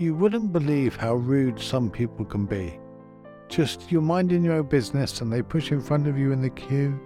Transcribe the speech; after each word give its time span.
You 0.00 0.14
wouldn't 0.14 0.52
believe 0.52 0.94
how 0.94 1.14
rude 1.14 1.58
some 1.58 1.90
people 1.90 2.24
can 2.24 2.46
be. 2.46 2.78
Just 3.48 3.90
you're 3.90 4.00
minding 4.00 4.44
your 4.44 4.54
own 4.54 4.68
business 4.68 5.20
and 5.20 5.32
they 5.32 5.42
push 5.42 5.72
in 5.72 5.80
front 5.80 6.06
of 6.06 6.16
you 6.16 6.30
in 6.30 6.40
the 6.40 6.50
queue. 6.50 7.00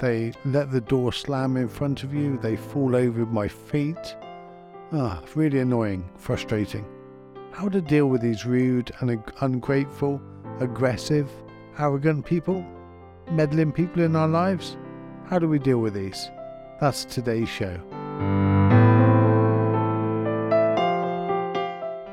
They 0.00 0.32
let 0.44 0.72
the 0.72 0.80
door 0.80 1.12
slam 1.12 1.56
in 1.56 1.68
front 1.68 2.02
of 2.02 2.12
you. 2.12 2.38
They 2.38 2.56
fall 2.56 2.96
over 2.96 3.24
my 3.26 3.46
feet. 3.46 4.16
Ah, 4.90 5.22
really 5.36 5.60
annoying, 5.60 6.10
frustrating. 6.16 6.84
How 7.52 7.68
to 7.68 7.80
deal 7.80 8.08
with 8.08 8.22
these 8.22 8.44
rude 8.44 8.90
and 8.98 9.22
ungrateful, 9.40 10.20
aggressive, 10.58 11.30
arrogant 11.78 12.26
people? 12.26 12.66
Meddling 13.30 13.70
people 13.70 14.02
in 14.02 14.16
our 14.16 14.26
lives? 14.26 14.76
How 15.26 15.38
do 15.38 15.48
we 15.48 15.60
deal 15.60 15.78
with 15.78 15.94
these? 15.94 16.28
That's 16.80 17.04
today's 17.04 17.48
show. 17.48 17.80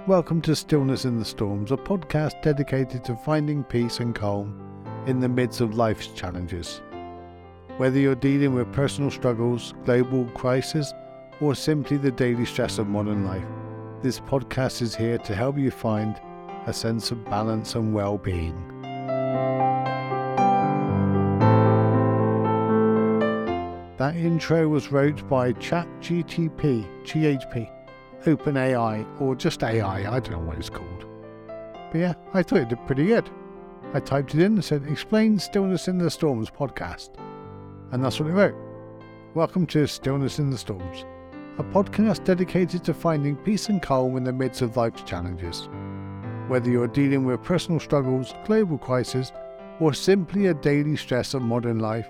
Welcome 0.09 0.41
to 0.41 0.55
Stillness 0.55 1.05
in 1.05 1.19
the 1.19 1.23
Storms, 1.23 1.71
a 1.71 1.77
podcast 1.77 2.41
dedicated 2.41 3.03
to 3.03 3.15
finding 3.15 3.63
peace 3.63 3.99
and 3.99 4.15
calm 4.15 4.59
in 5.05 5.19
the 5.19 5.29
midst 5.29 5.61
of 5.61 5.75
life's 5.75 6.07
challenges. 6.07 6.81
Whether 7.77 7.99
you're 7.99 8.15
dealing 8.15 8.55
with 8.55 8.73
personal 8.73 9.11
struggles, 9.11 9.75
global 9.85 10.25
crisis, 10.31 10.91
or 11.39 11.53
simply 11.53 11.97
the 11.97 12.09
daily 12.09 12.45
stress 12.45 12.79
of 12.79 12.87
modern 12.87 13.23
life, 13.23 13.45
this 14.01 14.19
podcast 14.19 14.81
is 14.81 14.95
here 14.95 15.19
to 15.19 15.35
help 15.35 15.59
you 15.59 15.69
find 15.69 16.19
a 16.65 16.73
sense 16.73 17.11
of 17.11 17.23
balance 17.25 17.75
and 17.75 17.93
well 17.93 18.17
being. 18.17 18.57
That 23.97 24.15
intro 24.15 24.67
was 24.69 24.91
wrote 24.91 25.29
by 25.29 25.53
ChatGTP, 25.53 27.05
GHP. 27.05 27.78
OpenAI 28.25 29.21
or 29.21 29.33
just 29.33 29.63
AI, 29.63 29.99
I 29.99 30.19
don't 30.19 30.31
know 30.31 30.39
what 30.39 30.57
it's 30.57 30.69
called. 30.69 31.05
But 31.91 31.97
yeah, 31.99 32.13
I 32.33 32.43
thought 32.43 32.59
it 32.59 32.69
did 32.69 32.85
pretty 32.85 33.05
good. 33.05 33.29
I 33.93 34.01
typed 34.01 34.35
it 34.35 34.41
in 34.41 34.55
and 34.55 34.65
said, 34.65 34.85
Explain 34.87 35.39
Stillness 35.39 35.87
in 35.87 35.97
the 35.97 36.11
Storms 36.11 36.49
podcast. 36.49 37.11
And 37.91 38.03
that's 38.03 38.19
what 38.19 38.29
it 38.29 38.33
wrote. 38.33 38.55
Welcome 39.35 39.65
to 39.67 39.87
Stillness 39.87 40.37
in 40.37 40.49
the 40.49 40.57
Storms, 40.57 41.05
a 41.59 41.63
podcast 41.63 42.25
dedicated 42.25 42.83
to 42.83 42.93
finding 42.93 43.37
peace 43.37 43.69
and 43.69 43.81
calm 43.81 44.17
in 44.17 44.25
the 44.25 44.33
midst 44.33 44.61
of 44.61 44.75
life's 44.75 45.03
challenges. 45.03 45.69
Whether 46.49 46.69
you're 46.69 46.87
dealing 46.87 47.23
with 47.23 47.41
personal 47.41 47.79
struggles, 47.79 48.33
global 48.45 48.77
crisis, 48.77 49.31
or 49.79 49.93
simply 49.93 50.47
a 50.47 50.53
daily 50.53 50.97
stress 50.97 51.33
of 51.33 51.41
modern 51.41 51.79
life, 51.79 52.09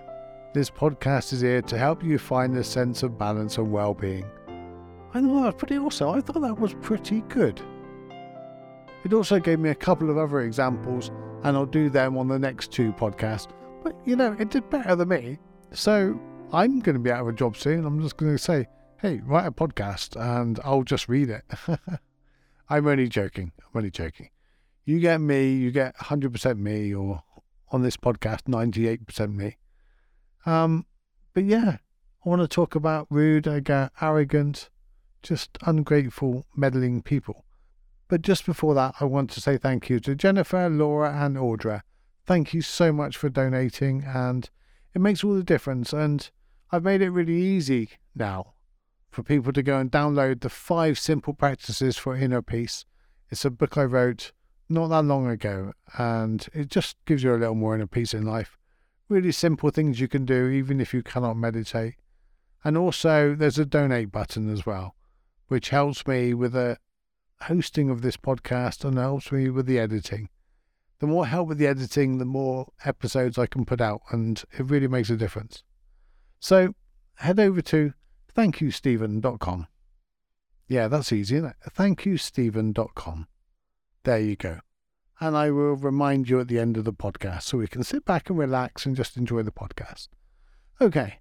this 0.54 0.72
podcast 0.72 1.34
is 1.34 1.42
here 1.42 1.62
to 1.62 1.78
help 1.78 2.04
you 2.04 2.18
find 2.18 2.58
a 2.58 2.64
sense 2.64 3.04
of 3.04 3.20
balance 3.20 3.60
and 3.60 3.72
well 3.72 3.94
being. 3.94 4.26
I 5.14 5.22
thought 5.22 5.42
that 5.42 5.46
was 5.46 5.56
pretty 5.56 5.78
awesome. 5.78 6.10
I 6.10 6.22
thought 6.22 6.42
that 6.42 6.60
was 6.60 6.76
pretty 6.82 7.22
good. 7.22 7.62
It 9.04 9.14
also 9.14 9.40
gave 9.40 9.60
me 9.60 9.70
a 9.70 9.76
couple 9.76 10.10
of 10.10 10.18
other 10.18 10.42
examples, 10.42 11.10
and 11.44 11.58
I'll 11.58 11.66
do 11.66 11.90
them 11.90 12.18
on 12.18 12.28
the 12.28 12.38
next 12.38 12.72
two 12.72 12.92
podcasts. 12.94 13.48
But 13.84 13.96
you 14.06 14.16
know, 14.16 14.36
it 14.38 14.50
did 14.50 14.70
better 14.70 14.96
than 14.96 15.10
me. 15.10 15.40
So 15.72 16.20
I'm 16.52 16.80
going 16.80 16.96
to 16.96 17.00
be 17.00 17.12
out 17.12 17.22
of 17.22 17.28
a 17.28 17.34
job 17.34 17.58
soon. 17.58 17.86
I'm 17.86 18.02
just 18.02 18.18
going 18.18 18.32
to 18.32 18.38
say, 18.38 18.68
hey, 18.98 19.22
write 19.24 19.46
a 19.46 19.52
podcast 19.52 20.20
and 20.20 20.60
I'll 20.64 20.84
just 20.84 21.08
read 21.08 21.30
it. 21.30 21.44
I'm 22.70 22.88
only 22.88 23.08
joking. 23.08 23.52
I'm 23.60 23.78
only 23.78 23.92
joking. 23.92 24.30
You 24.86 25.00
get 25.00 25.22
me, 25.22 25.54
you 25.54 25.72
get 25.72 25.96
100% 25.98 26.58
me, 26.58 26.94
or 26.94 27.24
on 27.72 27.84
this 27.84 27.98
podcast, 27.98 28.44
98% 28.44 29.34
me. 29.34 29.58
Um, 30.46 30.86
but 31.34 31.46
yeah, 31.46 31.78
I 32.26 32.30
want 32.30 32.42
to 32.42 32.48
talk 32.48 32.76
about 32.76 33.08
rude, 33.10 33.48
arrogant, 33.48 34.70
just 35.22 35.58
ungrateful, 35.62 36.46
meddling 36.56 37.02
people. 37.02 37.46
But 38.08 38.22
just 38.24 38.46
before 38.46 38.74
that, 38.74 38.96
I 39.00 39.06
want 39.06 39.30
to 39.32 39.42
say 39.42 39.58
thank 39.58 39.90
you 39.90 40.00
to 40.00 40.16
Jennifer, 40.16 40.68
Laura, 40.68 41.14
and 41.14 41.38
Audra. 41.38 41.82
Thank 42.26 42.54
you 42.54 42.62
so 42.62 42.92
much 42.92 43.18
for 43.18 43.30
donating, 43.30 44.04
and 44.04 44.50
it 44.94 45.02
makes 45.02 45.24
all 45.24 45.36
the 45.36 45.44
difference. 45.44 45.94
And 45.94 46.30
I've 46.72 46.84
made 46.84 47.02
it 47.02 47.12
really 47.12 47.40
easy 47.40 47.92
now 48.16 48.54
for 49.12 49.24
people 49.24 49.54
to 49.54 49.64
go 49.64 49.78
and 49.78 49.92
download 49.92 50.42
the 50.42 50.50
five 50.50 50.98
simple 50.98 51.34
practices 51.34 51.98
for 51.98 52.16
inner 52.16 52.42
peace. 52.42 52.86
It's 53.30 53.46
a 53.46 53.52
book 53.52 53.78
I 53.78 53.84
wrote 53.84 54.32
not 54.70 54.88
that 54.88 55.06
long 55.06 55.28
ago, 55.28 55.74
and 55.98 56.48
it 56.54 56.70
just 56.70 56.98
gives 57.06 57.24
you 57.24 57.34
a 57.34 57.38
little 57.38 57.56
more 57.56 57.76
inner 57.76 57.88
peace 57.88 58.14
in 58.14 58.26
life. 58.26 58.58
Really 59.08 59.32
simple 59.32 59.70
things 59.70 60.00
you 60.00 60.08
can 60.08 60.26
do, 60.26 60.48
even 60.48 60.80
if 60.80 60.94
you 60.94 61.04
cannot 61.04 61.38
meditate. 61.38 61.96
And 62.64 62.78
also, 62.78 63.36
there's 63.36 63.60
a 63.60 63.66
donate 63.66 64.12
button 64.12 64.50
as 64.50 64.66
well 64.66 64.96
which 65.50 65.70
helps 65.70 66.08
me 66.08 66.34
with 66.34 66.54
the 66.54 66.78
hosting 67.42 67.90
of 67.90 68.02
this 68.02 68.18
podcast 68.18 68.86
and 68.86 68.98
helps 68.98 69.32
me 69.32 69.50
with 69.50 69.66
the 69.66 69.80
editing. 69.80 70.30
The 71.00 71.08
more 71.08 71.28
help 71.28 71.48
with 71.48 71.58
the 71.58 71.68
editing, 71.68 72.18
the 72.18 72.26
more 72.26 72.72
episodes 72.86 73.38
I 73.38 73.46
can 73.46 73.66
put 73.66 73.82
out, 73.82 74.02
and 74.12 74.44
it 74.58 74.66
really 74.66 74.88
makes 74.88 75.10
a 75.10 75.18
difference. 75.18 75.64
So 76.40 76.74
head 77.16 77.40
over 77.40 77.62
to 77.62 77.94
thankyousteven.com. 78.36 79.68
Yeah, 80.68 80.88
that's 80.88 81.12
easy, 81.12 81.38
isn't 81.38 81.50
it? 81.50 81.56
Thankyousteven.com. 81.74 83.28
There 84.04 84.20
you 84.20 84.36
go. 84.36 84.60
And 85.20 85.36
I 85.36 85.52
will 85.52 85.76
remind 85.76 86.30
you 86.30 86.40
at 86.40 86.48
the 86.48 86.60
end 86.60 86.78
of 86.78 86.86
the 86.86 86.94
podcast 86.94 87.44
so 87.44 87.58
we 87.58 87.68
can 87.68 87.84
sit 87.84 88.06
back 88.06 88.30
and 88.30 88.38
relax 88.38 88.86
and 88.86 88.96
just 88.96 89.18
enjoy 89.18 89.44
the 89.44 89.52
podcast. 89.52 90.10
Okay, 90.80 91.20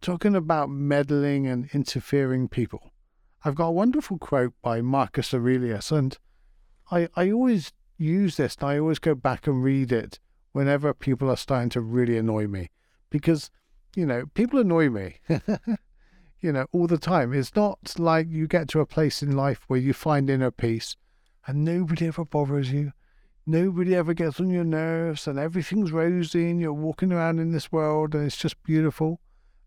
talking 0.00 0.34
about 0.34 0.70
meddling 0.70 1.46
and 1.46 1.68
interfering 1.72 2.48
people. 2.48 2.90
I've 3.46 3.54
got 3.54 3.68
a 3.68 3.72
wonderful 3.72 4.18
quote 4.18 4.54
by 4.60 4.80
Marcus 4.80 5.32
Aurelius, 5.32 5.92
and 5.92 6.18
I, 6.90 7.08
I 7.14 7.30
always 7.30 7.72
use 7.96 8.38
this 8.38 8.56
and 8.56 8.68
I 8.68 8.80
always 8.80 8.98
go 8.98 9.14
back 9.14 9.46
and 9.46 9.62
read 9.62 9.92
it 9.92 10.18
whenever 10.50 10.92
people 10.92 11.30
are 11.30 11.36
starting 11.36 11.68
to 11.68 11.80
really 11.80 12.18
annoy 12.18 12.48
me 12.48 12.70
because, 13.08 13.52
you 13.94 14.04
know, 14.04 14.26
people 14.34 14.58
annoy 14.58 14.90
me, 14.90 15.20
you 16.40 16.50
know, 16.50 16.66
all 16.72 16.88
the 16.88 16.98
time. 16.98 17.32
It's 17.32 17.54
not 17.54 17.94
like 18.00 18.26
you 18.28 18.48
get 18.48 18.66
to 18.70 18.80
a 18.80 18.84
place 18.84 19.22
in 19.22 19.36
life 19.36 19.60
where 19.68 19.78
you 19.78 19.92
find 19.92 20.28
inner 20.28 20.50
peace 20.50 20.96
and 21.46 21.64
nobody 21.64 22.08
ever 22.08 22.24
bothers 22.24 22.72
you. 22.72 22.94
Nobody 23.46 23.94
ever 23.94 24.12
gets 24.12 24.40
on 24.40 24.50
your 24.50 24.64
nerves 24.64 25.28
and 25.28 25.38
everything's 25.38 25.92
rosy 25.92 26.50
and 26.50 26.60
you're 26.60 26.72
walking 26.72 27.12
around 27.12 27.38
in 27.38 27.52
this 27.52 27.70
world 27.70 28.12
and 28.16 28.26
it's 28.26 28.36
just 28.36 28.60
beautiful 28.64 29.20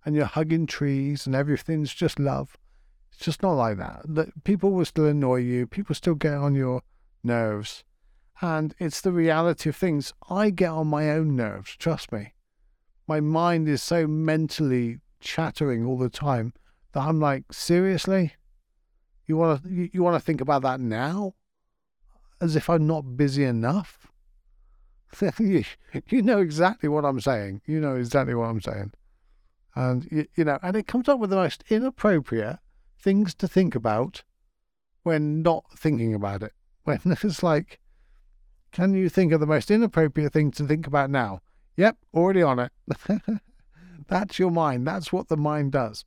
and 0.04 0.18
you're 0.18 0.26
hugging 0.26 0.68
trees 0.68 1.26
and 1.26 1.34
everything's 1.34 1.94
just 1.94 2.20
love. 2.20 2.58
It's 3.20 3.26
just 3.26 3.44
not 3.44 3.56
like 3.56 3.78
that. 3.80 4.46
People 4.46 4.72
will 4.72 4.86
still 4.86 5.08
annoy 5.08 5.40
you. 5.40 5.68
People 5.68 5.94
still 5.94 6.16
get 6.16 6.36
on 6.36 6.56
your 6.56 6.84
nerves. 7.22 7.84
And 8.40 8.74
it's 8.80 9.02
the 9.02 9.12
reality 9.12 9.68
of 9.68 9.76
things. 9.76 10.14
I 10.30 10.52
get 10.52 10.70
on 10.70 10.88
my 10.88 11.10
own 11.10 11.36
nerves, 11.36 11.76
trust 11.76 12.14
me. 12.14 12.32
My 13.10 13.20
mind 13.20 13.68
is 13.68 13.84
so 13.84 14.08
mentally 14.08 15.00
chattering 15.20 15.86
all 15.86 15.98
the 15.98 16.08
time 16.08 16.54
that 16.94 17.02
I'm 17.02 17.20
like, 17.20 17.52
seriously? 17.52 18.36
You 19.26 19.36
want 19.36 19.64
to 19.64 19.90
you, 19.92 20.02
want 20.02 20.16
to 20.16 20.26
think 20.26 20.40
about 20.40 20.62
that 20.62 20.80
now? 20.80 21.34
As 22.40 22.56
if 22.56 22.70
I'm 22.70 22.88
not 22.88 23.18
busy 23.18 23.44
enough? 23.44 24.08
you, 25.40 25.66
you 26.08 26.22
know 26.22 26.40
exactly 26.40 26.88
what 26.88 27.04
I'm 27.04 27.20
saying. 27.20 27.64
You 27.66 27.82
know 27.82 27.96
exactly 27.96 28.34
what 28.34 28.46
I'm 28.46 28.62
saying. 28.62 28.94
And 29.76 30.08
you, 30.10 30.26
you 30.38 30.46
know, 30.46 30.58
and 30.64 30.78
it 30.78 30.88
comes 30.88 31.10
up 31.10 31.20
with 31.20 31.32
the 31.32 31.36
most 31.36 31.66
inappropriate 31.68 32.60
things 33.00 33.34
to 33.36 33.48
think 33.48 33.76
about 33.76 34.24
when 35.04 35.42
not 35.42 35.66
thinking 35.78 36.14
about 36.14 36.44
it. 36.44 36.54
When 36.84 37.00
it's 37.06 37.44
like, 37.44 37.80
can 38.72 38.96
you 38.96 39.10
think 39.10 39.32
of 39.32 39.40
the 39.40 39.46
most 39.46 39.70
inappropriate 39.70 40.34
thing 40.34 40.50
to 40.52 40.66
think 40.66 40.88
about 40.88 41.10
now? 41.10 41.42
Yep, 41.78 41.98
already 42.14 42.42
on 42.42 42.60
it. 42.60 42.72
That's 44.08 44.40
your 44.40 44.50
mind. 44.50 44.88
That's 44.88 45.14
what 45.14 45.28
the 45.28 45.38
mind 45.38 45.72
does. 45.72 46.04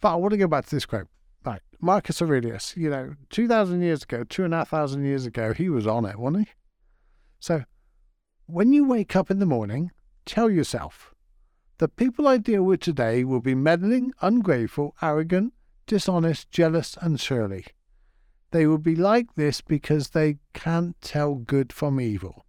But 0.00 0.12
I 0.12 0.16
want 0.16 0.32
to 0.32 0.38
go 0.38 0.48
back 0.48 0.64
to 0.66 0.74
this 0.74 0.86
quote. 0.86 1.08
Right. 1.44 1.60
Marcus 1.80 2.22
Aurelius, 2.22 2.74
you 2.76 2.88
know, 2.88 3.14
2,000 3.30 3.82
years 3.82 4.04
ago, 4.04 4.24
two 4.24 4.44
and 4.44 4.54
a 4.54 4.58
half 4.58 4.70
thousand 4.70 5.04
years 5.04 5.26
ago, 5.26 5.52
he 5.52 5.68
was 5.68 5.86
on 5.86 6.04
it, 6.06 6.18
wasn't 6.18 6.48
he? 6.48 6.54
So 7.40 7.64
when 8.46 8.72
you 8.72 8.84
wake 8.84 9.16
up 9.16 9.30
in 9.30 9.38
the 9.38 9.46
morning, 9.46 9.90
tell 10.24 10.48
yourself, 10.48 11.14
the 11.78 11.88
people 11.88 12.28
I 12.28 12.38
deal 12.38 12.62
with 12.62 12.80
today 12.80 13.24
will 13.24 13.40
be 13.40 13.54
meddling, 13.54 14.12
ungrateful, 14.20 14.94
arrogant, 15.02 15.52
dishonest, 15.86 16.50
jealous, 16.50 16.96
and 17.00 17.18
surly. 17.20 17.66
They 18.50 18.66
will 18.66 18.78
be 18.78 18.94
like 18.94 19.34
this 19.34 19.60
because 19.60 20.10
they 20.10 20.38
can't 20.52 21.00
tell 21.00 21.34
good 21.34 21.72
from 21.72 22.00
evil. 22.00 22.44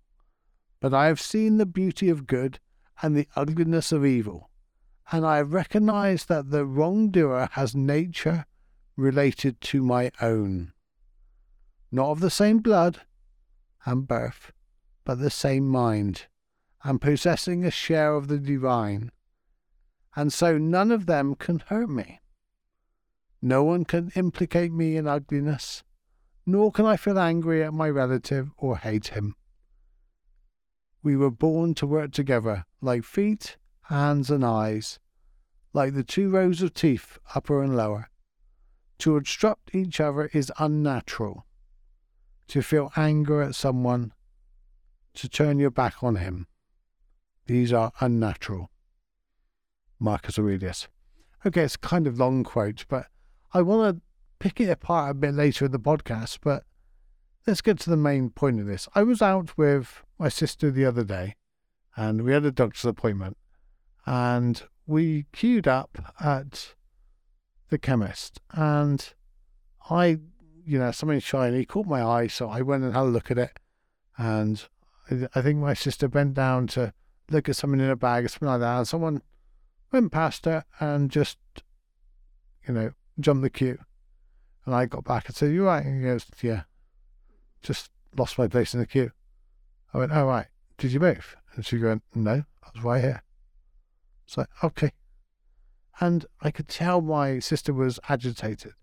But 0.80 0.94
I 0.94 1.08
have 1.08 1.22
seen 1.22 1.58
the 1.58 1.66
beauty 1.66 2.10
of 2.10 2.28
good 2.28 2.60
and 3.02 3.16
the 3.16 3.28
ugliness 3.36 3.92
of 3.92 4.06
evil, 4.06 4.50
and 5.12 5.26
I 5.26 5.38
have 5.38 5.54
recognized 5.54 6.28
that 6.28 6.52
the 6.52 6.66
wrongdoer 6.66 7.50
has 7.54 7.74
nature 7.74 8.46
related 8.98 9.62
to 9.62 9.82
my 9.82 10.12
own. 10.22 10.74
Not 11.92 12.10
of 12.10 12.20
the 12.20 12.30
same 12.30 12.60
blood 12.60 13.02
and 13.86 14.08
birth, 14.08 14.52
but 15.06 15.20
the 15.20 15.30
same 15.30 15.68
mind, 15.68 16.28
and 16.84 17.02
possessing 17.02 17.64
a 17.64 17.72
share 17.72 18.16
of 18.16 18.28
the 18.28 18.38
divine. 18.38 19.12
And 20.16 20.32
so 20.32 20.58
none 20.58 20.92
of 20.92 21.06
them 21.06 21.36
can 21.36 21.60
hurt 21.60 21.90
me. 21.90 22.20
No 23.46 23.62
one 23.66 23.84
can 23.84 24.10
implicate 24.16 24.72
me 24.72 24.96
in 24.96 25.06
ugliness. 25.06 25.84
nor 26.46 26.72
can 26.72 26.86
I 26.86 26.98
feel 26.98 27.20
angry 27.20 27.62
at 27.64 27.74
my 27.74 27.90
relative 27.90 28.52
or 28.58 28.78
hate 28.78 29.08
him. 29.08 29.36
We 31.02 31.18
were 31.18 31.32
born 31.32 31.74
to 31.76 31.88
work 31.88 32.12
together 32.12 32.66
like 32.82 33.04
feet, 33.04 33.58
hands, 33.84 34.30
and 34.30 34.46
eyes, 34.46 35.00
like 35.74 35.94
the 35.94 36.04
two 36.04 36.30
rows 36.30 36.62
of 36.62 36.74
teeth, 36.74 37.18
upper 37.36 37.62
and 37.62 37.76
lower. 37.76 38.10
To 39.00 39.18
obstruct 39.18 39.76
each 39.76 40.00
other 40.00 40.30
is 40.34 40.52
unnatural. 40.58 41.46
To 42.50 42.62
feel 42.62 42.92
anger 42.96 43.42
at 43.42 43.56
someone, 43.56 44.14
to 45.16 45.28
turn 45.28 45.60
your 45.60 45.72
back 45.72 46.02
on 46.02 46.16
him, 46.16 46.48
these 47.46 47.74
are 47.74 47.92
unnatural. 48.00 48.70
Marcus 50.00 50.40
Aurelius. 50.40 50.88
Okay, 51.46 51.64
it's 51.64 51.76
kind 51.76 52.08
of 52.08 52.18
long 52.18 52.44
quote, 52.44 52.86
but 52.88 53.08
I 53.54 53.62
want 53.62 53.96
to 53.96 54.02
pick 54.40 54.60
it 54.60 54.70
apart 54.70 55.12
a 55.12 55.14
bit 55.14 55.34
later 55.34 55.66
in 55.66 55.72
the 55.72 55.80
podcast. 55.80 56.40
But 56.42 56.64
let's 57.46 57.62
get 57.62 57.80
to 57.80 57.90
the 57.90 57.98
main 57.98 58.30
point 58.30 58.60
of 58.60 58.66
this. 58.66 58.88
I 58.96 59.04
was 59.04 59.22
out 59.22 59.58
with 59.58 60.04
my 60.18 60.30
sister 60.30 60.72
the 60.72 60.86
other 60.86 61.04
day, 61.04 61.36
and 61.96 62.24
we 62.24 62.34
had 62.34 62.46
a 62.46 62.52
doctor's 62.52 62.86
appointment, 62.86 63.38
and 64.06 64.64
we 64.86 65.26
queued 65.32 65.68
up 65.68 66.14
at 66.20 66.76
the 67.70 67.78
chemist, 67.78 68.40
and 68.52 69.14
I, 69.90 70.20
you 70.66 70.80
know, 70.80 70.92
something 70.92 71.20
shiny 71.20 71.66
caught 71.66 71.88
my 71.88 72.04
eye, 72.04 72.28
so 72.28 72.50
I 72.50 72.62
went 72.62 72.84
and 72.84 72.94
had 72.94 73.02
a 73.02 73.06
look 73.06 73.32
at 73.32 73.38
it, 73.38 73.60
and 74.18 74.64
I 75.36 75.42
think 75.42 75.60
my 75.60 75.74
sister 75.74 76.08
bent 76.08 76.34
down 76.34 76.68
to 76.68 76.94
look 77.30 77.50
at 77.50 77.56
something 77.56 77.80
in 77.80 77.90
a 77.90 77.96
bag 77.96 78.26
or 78.26 78.28
something 78.28 78.48
like 78.48 78.60
that, 78.60 78.78
and 78.78 78.88
someone 78.88 79.22
went 79.92 80.12
past 80.12 80.46
her 80.46 80.66
and 80.80 81.10
just, 81.10 81.38
you 82.68 82.74
know, 82.74 82.92
jumped 83.20 83.44
the 83.44 83.50
queue. 83.50 83.80
And 84.66 84.74
I 84.74 84.86
got 84.86 85.04
back 85.04 85.28
and 85.28 85.36
said, 85.36 85.52
You 85.52 85.66
right? 85.66 85.86
And 85.86 86.02
he 86.02 86.08
goes, 86.08 86.26
Yeah. 86.42 86.64
Just 87.62 87.90
lost 88.18 88.38
my 88.38 88.48
place 88.48 88.74
in 88.74 88.80
the 88.80 88.86
queue. 88.86 89.12
I 89.94 89.98
went, 89.98 90.12
Oh, 90.12 90.26
right. 90.26 90.48
Did 90.78 90.92
you 90.94 91.00
move? 91.00 91.36
And 91.56 91.66
she 91.66 91.78
went, 91.78 92.04
No, 92.16 92.44
I 92.64 92.70
was 92.74 92.84
right 92.84 93.02
here. 93.02 93.24
It's 94.26 94.38
like, 94.38 94.48
Okay. 94.64 94.92
And 96.00 96.26
I 96.42 96.52
could 96.52 96.68
tell 96.68 97.02
my 97.02 97.40
sister 97.40 97.74
was 97.74 98.00
agitated. 98.10 98.74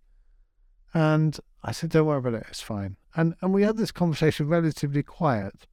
And 0.92 1.38
I 1.62 1.72
said, 1.72 1.90
Don't 1.90 2.06
worry 2.06 2.18
about 2.18 2.34
it, 2.34 2.46
it's 2.48 2.62
fine. 2.62 2.96
And 3.14 3.34
and 3.40 3.52
we 3.52 3.62
had 3.62 3.76
this 3.76 3.92
conversation 3.92 4.48
relatively 4.48 5.02
quiet. 5.02 5.66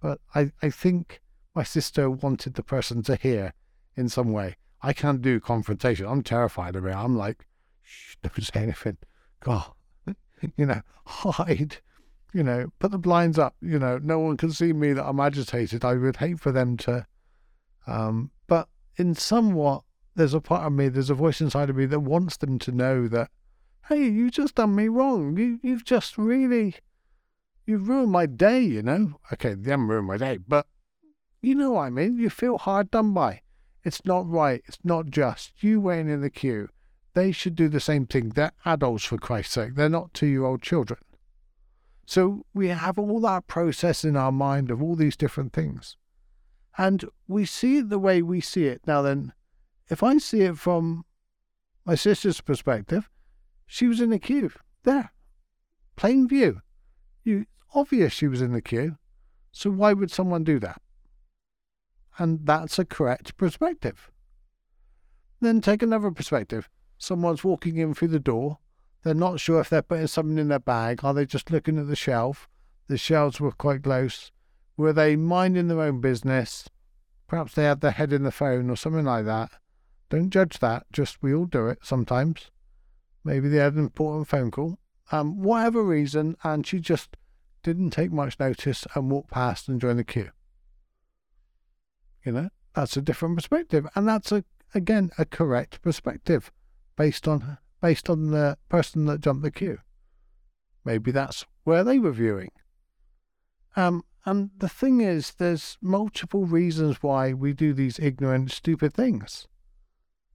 But 0.00 0.20
I, 0.34 0.52
I 0.62 0.70
think 0.70 1.20
my 1.54 1.64
sister 1.64 2.08
wanted 2.08 2.54
the 2.54 2.62
person 2.62 3.02
to 3.02 3.16
hear 3.16 3.52
in 3.96 4.08
some 4.08 4.32
way. 4.32 4.56
I 4.80 4.92
can't 4.92 5.20
do 5.20 5.40
confrontation. 5.40 6.06
I'm 6.06 6.22
terrified 6.22 6.76
of 6.76 6.86
it. 6.86 6.94
I'm 6.94 7.16
like, 7.16 7.48
shh, 7.88 8.16
don't 8.22 8.42
say 8.42 8.62
anything. 8.62 8.98
God, 9.40 9.70
you 10.56 10.66
know, 10.66 10.82
hide, 11.06 11.78
you 12.34 12.42
know, 12.42 12.70
put 12.78 12.90
the 12.90 12.98
blinds 12.98 13.38
up. 13.38 13.56
You 13.60 13.78
know, 13.78 13.98
no 13.98 14.18
one 14.18 14.36
can 14.36 14.52
see 14.52 14.72
me 14.72 14.92
that 14.92 15.06
I'm 15.06 15.20
agitated. 15.20 15.84
I 15.84 15.94
would 15.94 16.16
hate 16.16 16.40
for 16.40 16.52
them 16.52 16.76
to. 16.78 17.06
Um, 17.86 18.30
but 18.46 18.68
in 18.96 19.14
somewhat, 19.14 19.82
there's 20.14 20.34
a 20.34 20.40
part 20.40 20.66
of 20.66 20.72
me, 20.72 20.88
there's 20.88 21.10
a 21.10 21.14
voice 21.14 21.40
inside 21.40 21.70
of 21.70 21.76
me 21.76 21.86
that 21.86 22.00
wants 22.00 22.36
them 22.36 22.58
to 22.58 22.72
know 22.72 23.08
that, 23.08 23.30
hey, 23.88 24.06
you 24.06 24.30
just 24.30 24.56
done 24.56 24.74
me 24.74 24.88
wrong. 24.88 25.36
You, 25.36 25.58
you've 25.62 25.84
just 25.84 26.18
really, 26.18 26.74
you've 27.66 27.88
ruined 27.88 28.12
my 28.12 28.26
day, 28.26 28.60
you 28.60 28.82
know. 28.82 29.18
Okay, 29.32 29.54
they 29.54 29.70
haven't 29.70 29.88
ruined 29.88 30.08
my 30.08 30.16
day, 30.18 30.38
but 30.38 30.66
you 31.40 31.54
know 31.54 31.72
what 31.72 31.82
I 31.82 31.90
mean. 31.90 32.18
You 32.18 32.28
feel 32.28 32.58
hard 32.58 32.90
done 32.90 33.14
by. 33.14 33.42
It's 33.84 34.04
not 34.04 34.28
right. 34.28 34.60
It's 34.66 34.78
not 34.82 35.06
just. 35.06 35.52
You 35.62 35.80
waiting 35.80 36.10
in 36.10 36.20
the 36.20 36.30
queue. 36.30 36.68
They 37.18 37.32
should 37.32 37.56
do 37.56 37.68
the 37.68 37.80
same 37.80 38.06
thing. 38.06 38.28
They're 38.28 38.52
adults, 38.64 39.02
for 39.02 39.18
Christ's 39.18 39.54
sake. 39.54 39.74
They're 39.74 39.88
not 39.88 40.14
two 40.14 40.28
year 40.28 40.44
old 40.44 40.62
children. 40.62 41.00
So 42.06 42.46
we 42.54 42.68
have 42.68 42.96
all 42.96 43.18
that 43.22 43.48
process 43.48 44.04
in 44.04 44.14
our 44.14 44.30
mind 44.30 44.70
of 44.70 44.80
all 44.80 44.94
these 44.94 45.16
different 45.16 45.52
things. 45.52 45.96
And 46.76 47.04
we 47.26 47.44
see 47.44 47.78
it 47.78 47.88
the 47.88 47.98
way 47.98 48.22
we 48.22 48.40
see 48.40 48.66
it. 48.66 48.82
Now, 48.86 49.02
then, 49.02 49.32
if 49.88 50.00
I 50.00 50.18
see 50.18 50.42
it 50.42 50.58
from 50.58 51.06
my 51.84 51.96
sister's 51.96 52.40
perspective, 52.40 53.10
she 53.66 53.88
was 53.88 54.00
in 54.00 54.10
the 54.10 54.20
queue. 54.20 54.52
There. 54.84 55.10
Plain 55.96 56.28
view. 56.28 56.62
You 57.24 57.46
obvious 57.74 58.12
she 58.12 58.28
was 58.28 58.40
in 58.40 58.52
the 58.52 58.62
queue. 58.62 58.96
So 59.50 59.70
why 59.70 59.92
would 59.92 60.12
someone 60.12 60.44
do 60.44 60.60
that? 60.60 60.80
And 62.16 62.46
that's 62.46 62.78
a 62.78 62.84
correct 62.84 63.36
perspective. 63.36 64.08
Then 65.40 65.60
take 65.60 65.82
another 65.82 66.12
perspective. 66.12 66.68
Someone's 66.98 67.44
walking 67.44 67.76
in 67.76 67.94
through 67.94 68.08
the 68.08 68.18
door. 68.18 68.58
They're 69.04 69.14
not 69.14 69.40
sure 69.40 69.60
if 69.60 69.70
they're 69.70 69.82
putting 69.82 70.08
something 70.08 70.38
in 70.38 70.48
their 70.48 70.58
bag. 70.58 71.04
Are 71.04 71.14
they 71.14 71.24
just 71.24 71.50
looking 71.50 71.78
at 71.78 71.86
the 71.86 71.96
shelf? 71.96 72.48
The 72.88 72.98
shelves 72.98 73.40
were 73.40 73.52
quite 73.52 73.84
close. 73.84 74.32
Were 74.76 74.92
they 74.92 75.14
minding 75.14 75.68
their 75.68 75.80
own 75.80 76.00
business? 76.00 76.68
Perhaps 77.28 77.54
they 77.54 77.64
had 77.64 77.80
their 77.80 77.92
head 77.92 78.12
in 78.12 78.24
the 78.24 78.32
phone 78.32 78.68
or 78.68 78.76
something 78.76 79.04
like 79.04 79.24
that. 79.26 79.50
Don't 80.10 80.30
judge 80.30 80.58
that. 80.58 80.86
Just 80.92 81.22
we 81.22 81.34
all 81.34 81.46
do 81.46 81.68
it 81.68 81.78
sometimes. 81.82 82.50
Maybe 83.22 83.48
they 83.48 83.58
had 83.58 83.74
an 83.74 83.80
important 83.80 84.26
phone 84.26 84.50
call. 84.50 84.78
Um, 85.12 85.42
whatever 85.42 85.82
reason, 85.82 86.36
and 86.42 86.66
she 86.66 86.80
just 86.80 87.16
didn't 87.62 87.90
take 87.90 88.12
much 88.12 88.38
notice 88.40 88.86
and 88.94 89.10
walked 89.10 89.30
past 89.30 89.68
and 89.68 89.80
joined 89.80 89.98
the 89.98 90.04
queue. 90.04 90.30
You 92.24 92.32
know, 92.32 92.48
that's 92.74 92.96
a 92.96 93.02
different 93.02 93.36
perspective, 93.36 93.86
and 93.94 94.08
that's 94.08 94.32
a 94.32 94.44
again 94.74 95.10
a 95.18 95.24
correct 95.24 95.80
perspective 95.80 96.50
based 96.98 97.28
on 97.28 97.56
based 97.80 98.10
on 98.10 98.32
the 98.32 98.58
person 98.68 99.06
that 99.06 99.20
jumped 99.20 99.42
the 99.42 99.52
queue. 99.52 99.78
Maybe 100.84 101.12
that's 101.12 101.46
where 101.62 101.84
they 101.84 101.98
were 101.98 102.10
viewing. 102.10 102.50
Um, 103.76 104.02
and 104.26 104.50
the 104.58 104.68
thing 104.68 105.00
is, 105.00 105.32
there's 105.34 105.78
multiple 105.80 106.44
reasons 106.44 106.96
why 107.00 107.32
we 107.32 107.52
do 107.52 107.72
these 107.72 108.00
ignorant, 108.00 108.50
stupid 108.50 108.92
things. 108.92 109.46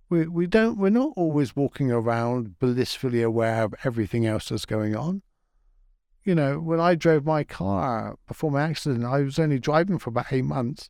We 0.09 0.27
we 0.27 0.47
don't 0.47 0.77
we're 0.77 0.89
not 0.89 1.11
always 1.17 1.55
walking 1.55 1.91
around 1.91 2.59
blissfully 2.59 3.21
aware 3.21 3.63
of 3.63 3.75
everything 3.83 4.25
else 4.25 4.49
that's 4.49 4.65
going 4.65 4.95
on. 4.95 5.21
You 6.23 6.35
know, 6.35 6.59
when 6.59 6.79
I 6.79 6.95
drove 6.95 7.25
my 7.25 7.43
car 7.43 8.15
before 8.25 8.51
my 8.51 8.63
accident, 8.63 9.03
I 9.03 9.19
was 9.19 9.37
only 9.37 9.59
driving 9.59 9.99
for 9.99 10.11
about 10.11 10.31
eight 10.31 10.45
months. 10.45 10.89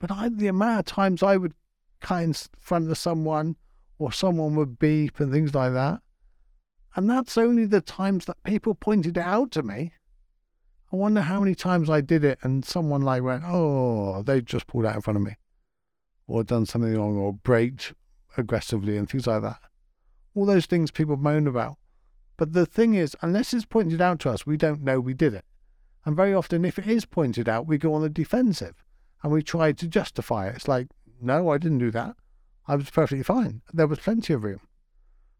But 0.00 0.10
I, 0.10 0.28
the 0.28 0.48
amount 0.48 0.80
of 0.80 0.84
times 0.86 1.22
I 1.22 1.36
would 1.36 1.54
cut 2.00 2.24
in 2.24 2.34
front 2.58 2.90
of 2.90 2.98
someone 2.98 3.54
or 3.98 4.12
someone 4.12 4.54
would 4.56 4.78
beep 4.78 5.20
and 5.20 5.32
things 5.32 5.54
like 5.54 5.72
that. 5.72 6.00
And 6.96 7.10
that's 7.10 7.36
only 7.36 7.66
the 7.66 7.80
times 7.80 8.26
that 8.26 8.42
people 8.44 8.74
pointed 8.74 9.16
it 9.16 9.24
out 9.24 9.50
to 9.52 9.62
me. 9.62 9.92
I 10.92 10.96
wonder 10.96 11.22
how 11.22 11.40
many 11.40 11.54
times 11.54 11.90
I 11.90 12.00
did 12.00 12.24
it 12.24 12.38
and 12.42 12.64
someone 12.64 13.02
like 13.02 13.22
went, 13.22 13.42
oh, 13.44 14.22
they 14.22 14.40
just 14.40 14.66
pulled 14.66 14.86
out 14.86 14.94
in 14.94 15.00
front 15.00 15.16
of 15.16 15.22
me 15.24 15.36
or 16.26 16.44
done 16.44 16.66
something 16.66 16.96
wrong 16.96 17.16
or 17.16 17.32
braked 17.32 17.94
aggressively 18.36 18.96
and 18.96 19.10
things 19.10 19.26
like 19.26 19.42
that. 19.42 19.58
All 20.34 20.46
those 20.46 20.66
things 20.66 20.90
people 20.90 21.16
moan 21.16 21.46
about. 21.46 21.76
But 22.36 22.52
the 22.52 22.66
thing 22.66 22.94
is, 22.94 23.16
unless 23.22 23.52
it's 23.52 23.64
pointed 23.64 24.00
out 24.00 24.20
to 24.20 24.30
us, 24.30 24.46
we 24.46 24.56
don't 24.56 24.82
know 24.82 25.00
we 25.00 25.14
did 25.14 25.34
it. 25.34 25.44
And 26.04 26.16
very 26.16 26.34
often, 26.34 26.64
if 26.64 26.78
it 26.78 26.86
is 26.86 27.06
pointed 27.06 27.48
out, 27.48 27.66
we 27.66 27.78
go 27.78 27.94
on 27.94 28.02
the 28.02 28.08
defensive 28.08 28.84
and 29.22 29.32
we 29.32 29.42
try 29.42 29.72
to 29.72 29.88
justify 29.88 30.48
it. 30.48 30.56
It's 30.56 30.68
like, 30.68 30.88
no, 31.20 31.50
I 31.50 31.58
didn't 31.58 31.78
do 31.78 31.90
that. 31.92 32.16
I 32.66 32.76
was 32.76 32.90
perfectly 32.90 33.22
fine. 33.22 33.62
There 33.72 33.86
was 33.86 33.98
plenty 33.98 34.32
of 34.32 34.44
room. 34.44 34.60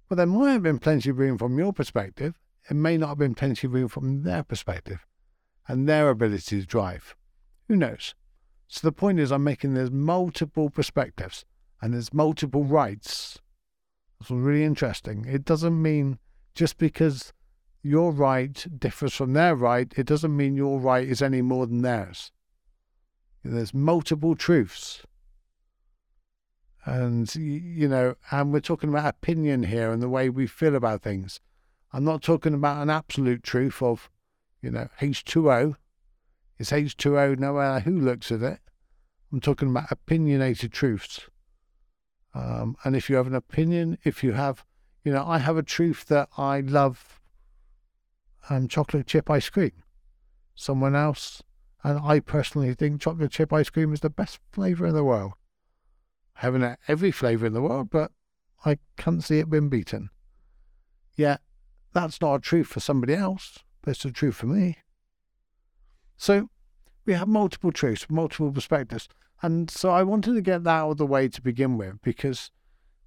Well, 0.08 0.16
there 0.16 0.26
might 0.26 0.52
have 0.52 0.62
been 0.62 0.78
plenty 0.78 1.10
of 1.10 1.18
room 1.18 1.38
from 1.38 1.58
your 1.58 1.72
perspective. 1.72 2.34
It 2.68 2.74
may 2.74 2.96
not 2.96 3.08
have 3.10 3.18
been 3.18 3.34
plenty 3.34 3.66
of 3.66 3.72
room 3.72 3.88
from 3.88 4.22
their 4.22 4.42
perspective 4.42 5.06
and 5.66 5.88
their 5.88 6.10
ability 6.10 6.60
to 6.60 6.66
drive. 6.66 7.16
Who 7.68 7.76
knows? 7.76 8.14
So 8.68 8.86
the 8.86 8.92
point 8.92 9.20
is, 9.20 9.30
I'm 9.32 9.44
making 9.44 9.74
there's 9.74 9.90
multiple 9.90 10.68
perspectives 10.68 11.44
and 11.80 11.94
there's 11.94 12.12
multiple 12.12 12.64
rights. 12.64 13.38
That's 14.18 14.30
really 14.30 14.64
interesting. 14.64 15.24
It 15.26 15.44
doesn't 15.44 15.80
mean 15.80 16.18
just 16.54 16.78
because 16.78 17.32
your 17.82 18.12
right 18.12 18.66
differs 18.78 19.14
from 19.14 19.32
their 19.32 19.54
right, 19.54 19.92
it 19.96 20.06
doesn't 20.06 20.36
mean 20.36 20.56
your 20.56 20.80
right 20.80 21.06
is 21.06 21.20
any 21.20 21.42
more 21.42 21.66
than 21.66 21.82
theirs. 21.82 22.32
There's 23.42 23.74
multiple 23.74 24.34
truths. 24.34 25.02
And, 26.86 27.34
you 27.34 27.88
know, 27.88 28.14
and 28.30 28.52
we're 28.52 28.60
talking 28.60 28.90
about 28.90 29.06
opinion 29.06 29.64
here 29.64 29.90
and 29.90 30.02
the 30.02 30.08
way 30.08 30.28
we 30.28 30.46
feel 30.46 30.74
about 30.74 31.02
things. 31.02 31.40
I'm 31.92 32.04
not 32.04 32.22
talking 32.22 32.54
about 32.54 32.82
an 32.82 32.90
absolute 32.90 33.42
truth 33.42 33.80
of, 33.80 34.10
you 34.60 34.70
know, 34.70 34.88
H2O. 35.00 35.76
It's 36.58 36.70
H2O 36.70 37.38
no 37.38 37.54
matter 37.54 37.80
who 37.80 37.98
looks 37.98 38.30
at 38.30 38.42
it. 38.42 38.58
I'm 39.32 39.40
talking 39.40 39.70
about 39.70 39.90
opinionated 39.90 40.72
truths. 40.72 41.20
Um, 42.34 42.76
and 42.84 42.94
if 42.96 43.08
you 43.08 43.16
have 43.16 43.26
an 43.26 43.34
opinion, 43.34 43.98
if 44.04 44.22
you 44.22 44.32
have, 44.32 44.64
you 45.04 45.12
know, 45.12 45.24
I 45.24 45.38
have 45.38 45.56
a 45.56 45.62
truth 45.62 46.06
that 46.06 46.28
I 46.36 46.60
love 46.60 47.20
um, 48.50 48.68
chocolate 48.68 49.06
chip 49.06 49.30
ice 49.30 49.48
cream. 49.48 49.72
Someone 50.54 50.94
else 50.94 51.42
and 51.82 51.98
I 51.98 52.20
personally 52.20 52.74
think 52.74 53.00
chocolate 53.00 53.30
chip 53.30 53.52
ice 53.52 53.70
cream 53.70 53.92
is 53.92 54.00
the 54.00 54.10
best 54.10 54.40
flavour 54.50 54.86
in 54.86 54.94
the 54.94 55.04
world. 55.04 55.32
Had 56.34 56.76
every 56.88 57.10
flavour 57.10 57.46
in 57.46 57.52
the 57.52 57.62
world, 57.62 57.90
but 57.90 58.10
I 58.64 58.78
can't 58.96 59.22
see 59.22 59.38
it 59.38 59.50
being 59.50 59.68
beaten. 59.68 60.10
Yeah, 61.16 61.36
that's 61.92 62.20
not 62.20 62.34
a 62.34 62.40
truth 62.40 62.66
for 62.66 62.80
somebody 62.80 63.14
else, 63.14 63.60
but 63.82 63.92
it's 63.92 64.02
the 64.02 64.10
truth 64.10 64.36
for 64.36 64.46
me. 64.46 64.78
So 66.16 66.48
we 67.06 67.12
have 67.14 67.28
multiple 67.28 67.72
truths, 67.72 68.06
multiple 68.08 68.52
perspectives. 68.52 69.08
And 69.42 69.70
so 69.70 69.90
I 69.90 70.02
wanted 70.02 70.34
to 70.34 70.40
get 70.40 70.64
that 70.64 70.70
out 70.70 70.92
of 70.92 70.96
the 70.96 71.06
way 71.06 71.28
to 71.28 71.42
begin 71.42 71.76
with 71.76 72.00
because 72.02 72.50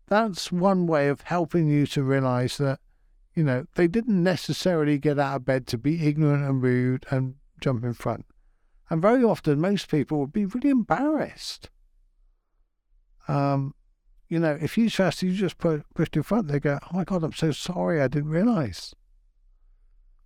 that's 0.08 0.52
one 0.52 0.88
way 0.88 1.10
of 1.10 1.22
helping 1.22 1.68
you 1.68 1.86
to 1.88 2.04
realize 2.04 2.58
that, 2.58 2.80
you 3.34 3.44
know, 3.44 3.66
they 3.76 3.88
didn't 3.88 4.24
necessarily 4.24 4.98
get 4.98 5.20
out 5.20 5.38
of 5.38 5.46
bed 5.46 5.68
to 5.68 5.78
be 5.78 6.08
ignorant 6.08 6.44
and 6.44 6.62
rude 6.62 7.06
and 7.10 7.36
jump 7.60 7.84
in 7.84 7.94
front. 7.94 8.26
And 8.90 9.02
very 9.02 9.24
often, 9.24 9.60
most 9.60 9.90
people 9.90 10.20
would 10.20 10.32
be 10.32 10.46
really 10.46 10.70
embarrassed. 10.70 11.70
Um, 13.28 13.74
you 14.30 14.40
know, 14.40 14.58
if 14.62 14.78
you 14.78 14.90
trust, 14.90 15.24
you 15.24 15.34
just 15.34 15.58
put 15.58 15.84
pushed 15.94 16.16
in 16.16 16.24
front, 16.24 16.48
they 16.48 16.60
go, 16.60 16.80
"Oh 16.84 16.98
my 16.98 17.04
God, 17.04 17.24
I'm 17.24 17.34
so 17.34 17.52
sorry, 17.52 18.02
I 18.02 18.08
didn't 18.08 18.30
realize." 18.30 18.94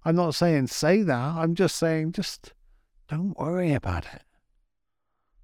I'm 0.03 0.15
not 0.15 0.35
saying 0.35 0.67
say 0.67 1.03
that. 1.03 1.35
I'm 1.35 1.53
just 1.53 1.75
saying 1.75 2.13
just 2.13 2.53
don't 3.07 3.37
worry 3.37 3.73
about 3.73 4.05
it. 4.13 4.23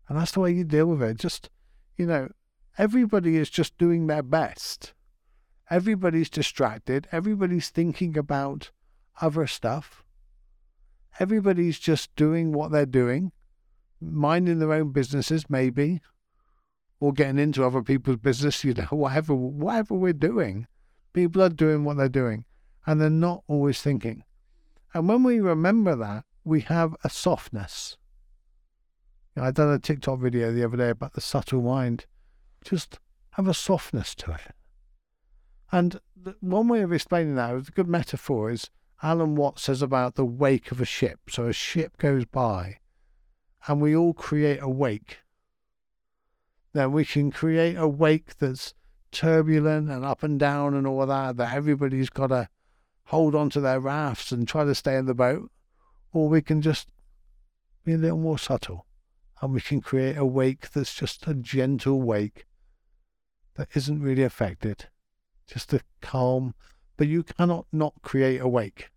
And 0.08 0.18
that's 0.18 0.32
the 0.32 0.40
way 0.40 0.52
you 0.52 0.64
deal 0.64 0.88
with 0.88 1.04
it. 1.04 1.18
Just, 1.18 1.50
you 1.96 2.06
know, 2.06 2.30
everybody 2.78 3.36
is 3.36 3.50
just 3.50 3.78
doing 3.78 4.08
their 4.08 4.24
best. 4.24 4.94
Everybody's 5.70 6.30
distracted. 6.30 7.08
Everybody's 7.12 7.70
thinking 7.70 8.18
about 8.18 8.72
other 9.22 9.46
stuff. 9.48 10.04
Everybody's 11.20 11.78
just 11.78 12.16
doing 12.16 12.52
what 12.54 12.72
they're 12.72 12.86
doing, 12.86 13.32
minding 14.00 14.60
their 14.60 14.74
own 14.74 14.92
businesses, 14.92 15.50
maybe, 15.50 16.00
or 17.00 17.14
getting 17.14 17.40
into 17.40 17.64
other 17.64 17.82
people's 17.82 18.18
business, 18.18 18.64
you 18.64 18.74
know, 18.74 18.84
whatever, 18.90 19.36
whatever 19.36 19.94
we're 19.94 20.14
doing. 20.14 20.68
People 21.14 21.42
are 21.42 21.50
doing 21.50 21.84
what 21.84 21.98
they're 21.98 22.10
doing, 22.10 22.46
and 22.86 23.02
they're 23.02 23.10
not 23.10 23.44
always 23.48 23.82
thinking. 23.82 24.24
And 24.94 25.08
when 25.08 25.24
we 25.24 25.40
remember 25.40 25.96
that, 25.96 26.26
we 26.44 26.62
have 26.62 26.96
a 27.04 27.10
softness. 27.10 27.98
You 29.36 29.42
know, 29.42 29.48
I 29.48 29.52
done 29.52 29.72
a 29.72 29.80
TikTok 29.80 30.20
video 30.20 30.52
the 30.52 30.64
other 30.64 30.78
day 30.78 30.90
about 30.90 31.14
the 31.14 31.22
subtle 31.22 31.62
mind. 31.62 32.06
Just 32.64 33.00
have 33.32 33.48
a 33.48 33.54
softness 33.54 34.16
to 34.16 34.32
it. 34.32 34.56
And 35.72 36.00
one 36.40 36.68
way 36.68 36.82
of 36.82 36.94
explaining 36.94 37.36
that, 37.36 37.54
a 37.54 37.62
good 37.72 37.88
metaphor, 37.88 38.50
is 38.50 38.70
Alan 39.04 39.36
Watts 39.36 39.64
says 39.64 39.82
about 39.82 40.16
the 40.16 40.26
wake 40.26 40.72
of 40.72 40.82
a 40.82 40.86
ship. 40.86 41.20
So 41.30 41.48
a 41.48 41.54
ship 41.54 41.98
goes 41.98 42.26
by, 42.26 42.78
and 43.68 43.82
we 43.82 43.96
all 43.96 44.14
create 44.14 44.60
a 44.62 44.70
wake. 44.70 45.20
Then 46.78 46.92
we 46.92 47.06
can 47.06 47.32
create 47.32 47.76
a 47.76 47.88
wake 47.88 48.38
that's 48.38 48.76
turbulent 49.12 49.90
and 49.90 50.06
up 50.06 50.22
and 50.22 50.40
down 50.40 50.76
and 50.76 50.86
all 50.86 51.04
that, 51.08 51.38
that 51.38 51.56
everybody's 51.56 52.12
got 52.12 52.28
to 52.28 52.50
hold 53.06 53.34
on 53.34 53.50
to 53.50 53.60
their 53.60 53.80
rafts 53.80 54.32
and 54.32 54.48
try 54.48 54.64
to 54.64 54.76
stay 54.76 54.96
in 54.96 55.08
the 55.08 55.16
boat 55.16 55.50
or 56.14 56.30
we 56.30 56.40
can 56.40 56.62
just 56.62 56.88
be 57.84 57.94
a 57.94 57.98
little 57.98 58.20
more 58.20 58.38
subtle 58.38 58.86
and 59.42 59.56
we 59.56 59.60
can 59.60 59.82
create 59.82 60.18
a 60.18 60.24
wake 60.24 60.70
that's 60.70 60.94
just 60.94 61.26
a 61.26 61.34
gentle 61.34 62.00
wake 62.00 62.46
that 63.56 63.70
isn't 63.74 64.04
really 64.04 64.22
affected, 64.22 64.86
just 65.48 65.74
a 65.74 65.82
calm, 66.02 66.54
but 66.96 67.08
you 67.08 67.24
cannot 67.24 67.66
not 67.72 67.96
create 68.04 68.40
a 68.40 68.48
wake. 68.48 68.92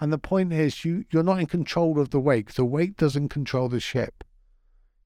And 0.00 0.12
the 0.12 0.18
point 0.18 0.52
is, 0.52 0.84
you, 0.84 1.04
you're 1.12 1.22
not 1.22 1.38
in 1.38 1.46
control 1.46 2.00
of 2.00 2.10
the 2.10 2.18
wake. 2.18 2.54
The 2.54 2.64
wake 2.64 2.96
doesn't 2.96 3.28
control 3.28 3.68
the 3.68 3.78
ship, 3.78 4.24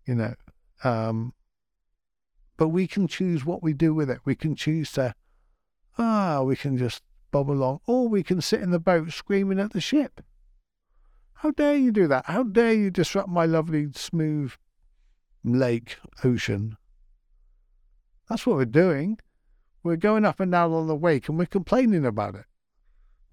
you 0.07 0.15
know. 0.15 0.37
Um, 0.83 1.35
but 2.57 2.69
we 2.69 2.87
can 2.87 3.07
choose 3.07 3.45
what 3.45 3.63
we 3.63 3.73
do 3.73 3.95
with 3.95 4.11
it. 4.11 4.21
We 4.25 4.35
can 4.35 4.55
choose 4.55 4.93
to, 4.93 5.15
ah, 5.99 6.43
we 6.43 6.57
can 6.57 6.77
just 6.77 7.03
bob 7.31 7.51
along, 7.51 7.81
or 7.87 8.09
we 8.09 8.23
can 8.23 8.41
sit 8.41 8.63
in 8.63 8.71
the 8.71 8.79
boat 8.79 9.13
screaming 9.13 9.61
at 9.61 9.73
the 9.73 9.81
ship. 9.81 10.23
How 11.41 11.51
dare 11.51 11.77
you 11.77 11.93
do 11.93 12.07
that? 12.09 12.27
How 12.27 12.43
dare 12.43 12.73
you 12.73 12.91
disrupt 12.91 13.29
my 13.29 13.45
lovely, 13.45 13.89
smooth 13.93 14.53
lake, 15.45 15.99
ocean? 16.25 16.77
That's 18.29 18.47
what 18.47 18.57
we're 18.57 18.65
doing. 18.65 19.19
We're 19.83 19.97
going 19.97 20.25
up 20.25 20.41
and 20.41 20.51
down 20.51 20.73
on 20.73 20.87
the 20.87 20.97
wake 20.97 21.29
and 21.29 21.39
we're 21.39 21.47
complaining 21.47 22.05
about 22.05 22.35
it. 22.35 22.47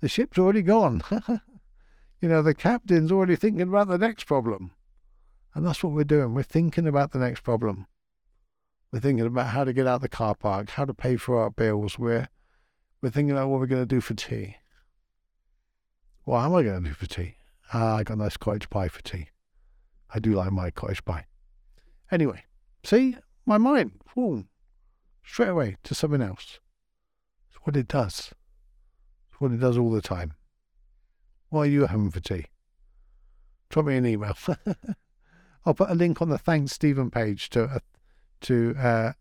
The 0.02 0.10
ship's 0.10 0.38
already 0.38 0.62
gone. 0.62 1.02
you 2.22 2.30
know, 2.30 2.42
the 2.42 2.54
captain's 2.54 3.12
already 3.12 3.36
thinking 3.36 3.70
about 3.70 3.88
the 3.88 3.98
next 3.98 4.26
problem. 4.26 4.72
And 5.56 5.66
that's 5.66 5.84
what 5.84 5.94
we're 5.94 6.04
doing. 6.04 6.34
We're 6.34 6.44
thinking 6.44 6.88
about 6.88 7.12
the 7.12 7.20
next 7.20 7.42
problem. 7.42 7.88
We're 8.94 9.00
thinking 9.00 9.26
about 9.26 9.48
how 9.48 9.64
to 9.64 9.74
get 9.74 9.88
out 9.88 9.96
of 9.96 10.02
the 10.02 10.08
car 10.08 10.36
park, 10.36 10.70
how 10.70 10.86
to 10.86 10.94
pay 10.94 11.16
for 11.16 11.42
our 11.42 11.50
bills. 11.50 11.98
We're, 11.98 12.30
we're 13.02 13.10
thinking 13.10 13.32
about 13.32 13.50
what 13.50 13.60
we're 13.60 13.66
going 13.66 13.82
to 13.82 13.88
do 13.88 14.00
for 14.00 14.14
tea. 14.14 14.58
What 16.26 16.46
am 16.46 16.54
I 16.54 16.62
going 16.62 16.84
to 16.84 16.90
do 16.90 16.94
for 16.94 17.08
tea? 17.08 17.38
Ah, 17.74 17.96
I 17.96 18.04
got 18.04 18.18
a 18.18 18.20
nice 18.20 18.38
cottage 18.38 18.70
pie 18.70 18.90
for 18.90 19.02
tea. 19.02 19.30
I 20.14 20.20
do 20.20 20.34
like 20.34 20.52
my 20.52 20.70
cottage 20.70 21.04
pie. 21.04 21.26
Anyway, 22.12 22.44
see, 22.84 23.18
my 23.48 23.58
mind, 23.58 23.94
boom, 24.14 24.48
straight 25.24 25.50
away 25.50 25.78
to 25.86 25.96
something 25.96 26.22
else. 26.22 26.60
It's 27.50 27.58
what 27.64 27.76
it 27.76 27.88
does. 27.88 28.32
It's 29.32 29.42
what 29.42 29.52
it 29.54 29.60
does 29.60 29.76
all 29.76 29.90
the 29.90 30.04
time. 30.04 30.34
What 31.50 31.62
are 31.62 31.66
you 31.66 31.88
having 31.88 32.12
for 32.12 32.20
tea? 32.20 32.46
Drop 33.70 33.88
me 33.88 33.98
an 33.98 34.06
email. 34.06 34.38
I'll 35.66 35.74
put 35.74 35.90
a 35.90 35.96
link 35.96 36.22
on 36.22 36.30
the 36.30 36.38
Thanks 36.38 36.74
Stephen 36.74 37.10
page 37.10 37.50
to 37.52 37.64
a, 37.64 37.82
to 38.44 38.76
uh, 38.78 39.14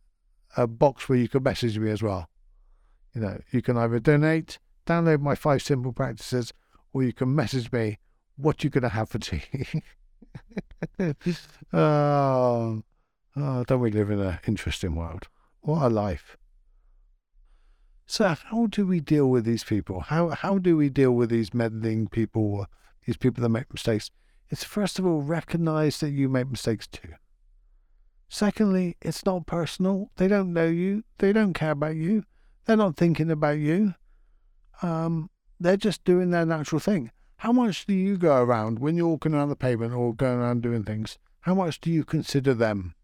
a 0.56 0.66
box 0.66 1.08
where 1.08 1.18
you 1.18 1.28
can 1.28 1.42
message 1.42 1.78
me 1.78 1.90
as 1.90 2.02
well. 2.02 2.28
You 3.14 3.20
know, 3.20 3.40
you 3.50 3.62
can 3.62 3.76
either 3.76 3.98
donate, 3.98 4.58
download 4.86 5.20
my 5.20 5.34
five 5.34 5.62
simple 5.62 5.92
practices, 5.92 6.52
or 6.92 7.02
you 7.02 7.12
can 7.12 7.34
message 7.34 7.70
me 7.72 7.98
what 8.36 8.62
you're 8.62 8.70
going 8.70 8.82
to 8.82 8.88
have 8.90 9.08
for 9.08 9.18
tea. 9.18 9.42
oh, 11.72 12.82
oh, 13.36 13.64
don't 13.64 13.80
we 13.80 13.90
live 13.90 14.10
in 14.10 14.20
an 14.20 14.38
interesting 14.46 14.94
world? 14.94 15.28
What 15.60 15.82
a 15.82 15.88
life. 15.88 16.36
So, 18.06 18.28
how 18.28 18.66
do 18.66 18.86
we 18.86 19.00
deal 19.00 19.30
with 19.30 19.44
these 19.44 19.64
people? 19.64 20.00
How 20.00 20.30
how 20.30 20.58
do 20.58 20.76
we 20.76 20.90
deal 20.90 21.12
with 21.12 21.30
these 21.30 21.54
meddling 21.54 22.08
people, 22.08 22.66
these 23.06 23.16
people 23.16 23.42
that 23.42 23.48
make 23.48 23.72
mistakes? 23.72 24.10
It's 24.50 24.64
first 24.64 24.98
of 24.98 25.06
all 25.06 25.22
recognize 25.22 26.00
that 26.00 26.10
you 26.10 26.28
make 26.28 26.50
mistakes 26.50 26.86
too. 26.86 27.14
Secondly, 28.32 28.96
it's 29.02 29.26
not 29.26 29.46
personal. 29.46 30.10
They 30.16 30.26
don't 30.26 30.54
know 30.54 30.66
you. 30.66 31.04
They 31.18 31.34
don't 31.34 31.52
care 31.52 31.72
about 31.72 31.96
you. 31.96 32.24
They're 32.64 32.78
not 32.78 32.96
thinking 32.96 33.30
about 33.30 33.58
you. 33.58 33.94
Um, 34.80 35.28
they're 35.60 35.76
just 35.76 36.02
doing 36.04 36.30
their 36.30 36.46
natural 36.46 36.80
thing. 36.80 37.10
How 37.36 37.52
much 37.52 37.84
do 37.84 37.92
you 37.92 38.16
go 38.16 38.42
around 38.42 38.78
when 38.78 38.96
you're 38.96 39.06
walking 39.06 39.34
around 39.34 39.50
the 39.50 39.54
pavement 39.54 39.92
or 39.92 40.14
going 40.14 40.38
around 40.38 40.62
doing 40.62 40.82
things? 40.82 41.18
How 41.40 41.54
much 41.54 41.78
do 41.78 41.90
you 41.90 42.04
consider 42.04 42.54
them? 42.54 42.94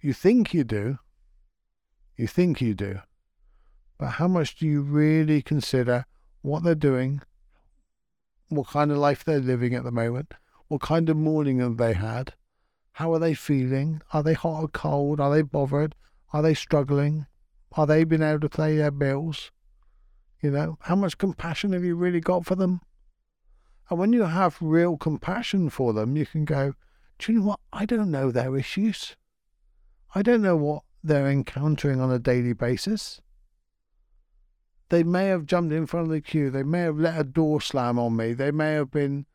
You 0.00 0.12
think 0.12 0.52
you 0.52 0.64
do. 0.64 0.98
You 2.16 2.26
think 2.26 2.60
you 2.60 2.74
do. 2.74 2.98
But 3.96 4.08
how 4.18 4.26
much 4.26 4.56
do 4.56 4.66
you 4.66 4.82
really 4.82 5.40
consider 5.40 6.04
what 6.42 6.64
they're 6.64 6.74
doing, 6.74 7.22
what 8.48 8.66
kind 8.66 8.90
of 8.90 8.98
life 8.98 9.22
they're 9.22 9.38
living 9.38 9.76
at 9.76 9.84
the 9.84 9.92
moment, 9.92 10.34
what 10.66 10.80
kind 10.80 11.08
of 11.08 11.16
morning 11.16 11.60
have 11.60 11.76
they 11.76 11.92
had, 11.92 12.34
how 12.96 13.12
are 13.12 13.18
they 13.18 13.34
feeling, 13.34 14.00
are 14.14 14.22
they 14.22 14.32
hot 14.32 14.62
or 14.62 14.68
cold, 14.68 15.20
are 15.20 15.30
they 15.30 15.42
bothered, 15.42 15.94
are 16.32 16.40
they 16.40 16.54
struggling, 16.54 17.26
are 17.72 17.86
they 17.86 18.04
being 18.04 18.22
able 18.22 18.40
to 18.40 18.48
pay 18.48 18.74
their 18.74 18.90
bills, 18.90 19.50
you 20.40 20.50
know, 20.50 20.78
how 20.80 20.96
much 20.96 21.18
compassion 21.18 21.74
have 21.74 21.84
you 21.84 21.94
really 21.94 22.20
got 22.20 22.46
for 22.46 22.54
them? 22.54 22.80
And 23.90 23.98
when 23.98 24.14
you 24.14 24.22
have 24.22 24.56
real 24.62 24.96
compassion 24.96 25.68
for 25.68 25.92
them, 25.92 26.16
you 26.16 26.24
can 26.24 26.46
go, 26.46 26.72
do 27.18 27.34
you 27.34 27.40
know 27.40 27.44
what? 27.48 27.60
I 27.70 27.84
don't 27.84 28.10
know 28.10 28.30
their 28.30 28.56
issues. 28.56 29.14
I 30.14 30.22
don't 30.22 30.40
know 30.40 30.56
what 30.56 30.82
they're 31.04 31.28
encountering 31.28 32.00
on 32.00 32.10
a 32.10 32.18
daily 32.18 32.54
basis. 32.54 33.20
They 34.88 35.02
may 35.02 35.26
have 35.26 35.44
jumped 35.44 35.74
in 35.74 35.84
front 35.84 36.06
of 36.06 36.12
the 36.12 36.22
queue. 36.22 36.48
They 36.48 36.62
may 36.62 36.80
have 36.80 36.98
let 36.98 37.20
a 37.20 37.24
door 37.24 37.60
slam 37.60 37.98
on 37.98 38.16
me. 38.16 38.32
They 38.32 38.52
may 38.52 38.72
have 38.72 38.90
been 38.90 39.26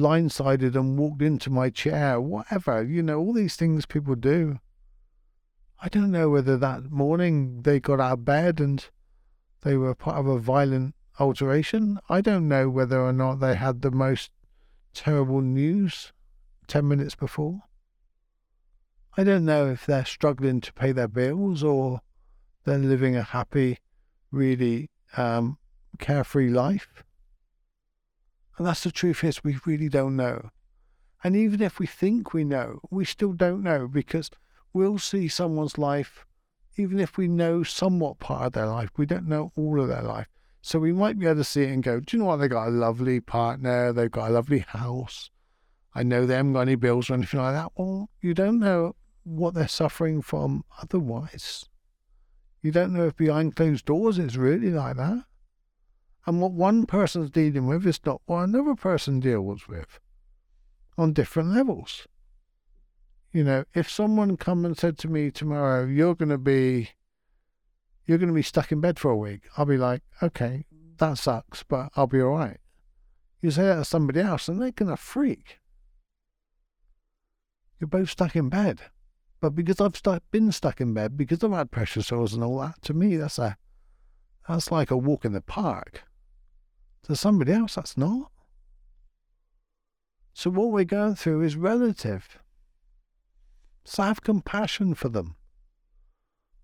blindsided 0.00 0.74
and 0.74 0.98
walked 0.98 1.22
into 1.22 1.50
my 1.50 1.68
chair. 1.68 2.20
Whatever. 2.20 2.82
You 2.82 3.02
know, 3.02 3.18
all 3.18 3.32
these 3.32 3.56
things 3.56 3.86
people 3.86 4.14
do. 4.14 4.58
I 5.82 5.88
don't 5.88 6.10
know 6.10 6.28
whether 6.30 6.56
that 6.56 6.90
morning 6.90 7.62
they 7.62 7.80
got 7.80 8.00
out 8.00 8.12
of 8.12 8.24
bed 8.24 8.60
and 8.60 8.86
they 9.62 9.76
were 9.76 9.94
part 9.94 10.16
of 10.16 10.26
a 10.26 10.38
violent 10.38 10.94
alteration. 11.18 11.98
I 12.08 12.20
don't 12.20 12.48
know 12.48 12.68
whether 12.68 13.00
or 13.00 13.12
not 13.12 13.40
they 13.40 13.54
had 13.54 13.82
the 13.82 13.90
most 13.90 14.30
terrible 14.94 15.40
news 15.40 16.12
10 16.66 16.86
minutes 16.86 17.14
before. 17.14 17.62
I 19.16 19.24
don't 19.24 19.44
know 19.44 19.68
if 19.68 19.86
they're 19.86 20.04
struggling 20.04 20.60
to 20.62 20.72
pay 20.72 20.92
their 20.92 21.08
bills 21.08 21.62
or 21.62 22.00
they're 22.64 22.78
living 22.78 23.16
a 23.16 23.22
happy, 23.22 23.78
really 24.30 24.90
um, 25.16 25.58
carefree 25.98 26.48
life. 26.48 27.04
And 28.60 28.68
that's 28.68 28.84
the 28.84 28.92
truth 28.92 29.24
is 29.24 29.42
we 29.42 29.56
really 29.64 29.88
don't 29.88 30.16
know. 30.16 30.50
And 31.24 31.34
even 31.34 31.62
if 31.62 31.78
we 31.78 31.86
think 31.86 32.34
we 32.34 32.44
know, 32.44 32.80
we 32.90 33.06
still 33.06 33.32
don't 33.32 33.62
know 33.62 33.88
because 33.88 34.30
we'll 34.74 34.98
see 34.98 35.28
someone's 35.28 35.78
life 35.78 36.26
even 36.76 37.00
if 37.00 37.16
we 37.16 37.28
know 37.28 37.62
somewhat 37.62 38.18
part 38.18 38.46
of 38.46 38.52
their 38.52 38.66
life, 38.66 38.90
we 38.96 39.06
don't 39.06 39.26
know 39.26 39.52
all 39.56 39.80
of 39.80 39.88
their 39.88 40.02
life. 40.02 40.26
So 40.62 40.78
we 40.78 40.92
might 40.92 41.18
be 41.18 41.26
able 41.26 41.36
to 41.36 41.44
see 41.44 41.62
it 41.62 41.70
and 41.70 41.82
go, 41.82 42.00
do 42.00 42.16
you 42.16 42.22
know 42.22 42.26
what? 42.26 42.36
They've 42.36 42.50
got 42.50 42.68
a 42.68 42.70
lovely 42.70 43.20
partner, 43.20 43.92
they've 43.92 44.10
got 44.10 44.30
a 44.30 44.32
lovely 44.32 44.60
house. 44.60 45.30
I 45.94 46.02
know 46.02 46.26
they 46.26 46.34
haven't 46.34 46.52
got 46.52 46.60
any 46.60 46.76
bills 46.76 47.10
or 47.10 47.14
anything 47.14 47.40
like 47.40 47.54
that. 47.54 47.72
Well, 47.76 48.10
you 48.20 48.34
don't 48.34 48.60
know 48.60 48.94
what 49.24 49.54
they're 49.54 49.68
suffering 49.68 50.22
from 50.22 50.64
otherwise. 50.80 51.66
You 52.62 52.72
don't 52.72 52.92
know 52.92 53.06
if 53.06 53.16
behind 53.16 53.56
closed 53.56 53.86
doors 53.86 54.18
it's 54.18 54.36
really 54.36 54.70
like 54.70 54.96
that. 54.96 55.24
And 56.26 56.40
what 56.40 56.52
one 56.52 56.86
person's 56.86 57.30
dealing 57.30 57.66
with 57.66 57.86
is 57.86 58.00
not 58.04 58.20
what 58.26 58.42
another 58.42 58.74
person 58.74 59.20
deals 59.20 59.66
with 59.66 59.98
on 60.98 61.12
different 61.12 61.50
levels. 61.50 62.06
You 63.32 63.44
know, 63.44 63.64
if 63.74 63.88
someone 63.88 64.36
come 64.36 64.64
and 64.64 64.76
said 64.76 64.98
to 64.98 65.08
me 65.08 65.30
tomorrow, 65.30 65.86
you're 65.86 66.14
going 66.14 66.30
to 66.30 66.38
be, 66.38 66.90
you're 68.06 68.18
going 68.18 68.28
to 68.28 68.34
be 68.34 68.42
stuck 68.42 68.72
in 68.72 68.80
bed 68.80 68.98
for 68.98 69.10
a 69.10 69.16
week, 69.16 69.42
I'll 69.56 69.66
be 69.66 69.76
like, 69.76 70.02
okay, 70.22 70.66
that 70.98 71.16
sucks, 71.16 71.62
but 71.62 71.90
I'll 71.96 72.06
be 72.06 72.20
all 72.20 72.36
right. 72.36 72.58
You 73.40 73.50
say 73.50 73.62
that 73.62 73.76
to 73.76 73.84
somebody 73.84 74.20
else 74.20 74.48
and 74.48 74.60
they're 74.60 74.72
going 74.72 74.90
to 74.90 74.96
freak. 74.96 75.60
You're 77.78 77.88
both 77.88 78.10
stuck 78.10 78.36
in 78.36 78.50
bed. 78.50 78.82
But 79.40 79.54
because 79.54 79.80
I've 79.80 79.96
stuck, 79.96 80.22
been 80.30 80.52
stuck 80.52 80.82
in 80.82 80.92
bed, 80.92 81.16
because 81.16 81.42
I've 81.42 81.52
had 81.52 81.70
pressure 81.70 82.02
sores 82.02 82.34
and 82.34 82.44
all 82.44 82.58
that, 82.58 82.82
to 82.82 82.92
me, 82.92 83.16
that's 83.16 83.38
a, 83.38 83.56
that's 84.46 84.70
like 84.70 84.90
a 84.90 84.98
walk 84.98 85.24
in 85.24 85.32
the 85.32 85.40
park. 85.40 86.02
To 87.04 87.16
somebody 87.16 87.52
else, 87.52 87.74
that's 87.74 87.96
not. 87.96 88.30
So 90.32 90.50
what 90.50 90.70
we're 90.70 90.84
going 90.84 91.16
through 91.16 91.42
is 91.42 91.56
relative. 91.56 92.38
So 93.84 94.02
have 94.02 94.22
compassion 94.22 94.94
for 94.94 95.08
them. 95.08 95.36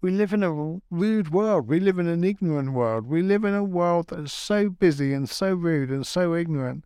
We 0.00 0.10
live 0.10 0.32
in 0.32 0.42
a 0.42 0.78
rude 0.90 1.32
world. 1.32 1.68
We 1.68 1.80
live 1.80 1.98
in 1.98 2.06
an 2.06 2.22
ignorant 2.22 2.72
world. 2.72 3.06
We 3.06 3.22
live 3.22 3.44
in 3.44 3.54
a 3.54 3.64
world 3.64 4.08
that's 4.08 4.32
so 4.32 4.68
busy 4.68 5.12
and 5.12 5.28
so 5.28 5.54
rude 5.54 5.90
and 5.90 6.06
so 6.06 6.34
ignorant 6.34 6.84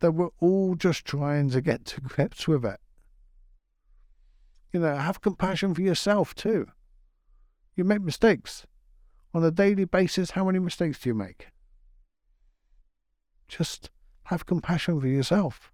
that 0.00 0.12
we're 0.12 0.28
all 0.40 0.74
just 0.74 1.04
trying 1.04 1.50
to 1.50 1.60
get 1.60 1.84
to 1.86 2.00
grips 2.02 2.46
with 2.46 2.64
it. 2.64 2.80
You 4.72 4.80
know, 4.80 4.94
have 4.96 5.20
compassion 5.20 5.74
for 5.74 5.82
yourself 5.82 6.34
too. 6.34 6.66
You 7.74 7.84
make 7.84 8.02
mistakes. 8.02 8.66
On 9.32 9.42
a 9.44 9.50
daily 9.50 9.84
basis, 9.84 10.32
how 10.32 10.44
many 10.44 10.58
mistakes 10.58 10.98
do 11.00 11.08
you 11.08 11.14
make? 11.14 11.48
Just 13.48 13.90
have 14.24 14.46
compassion 14.46 15.00
for 15.00 15.08
yourself. 15.08 15.72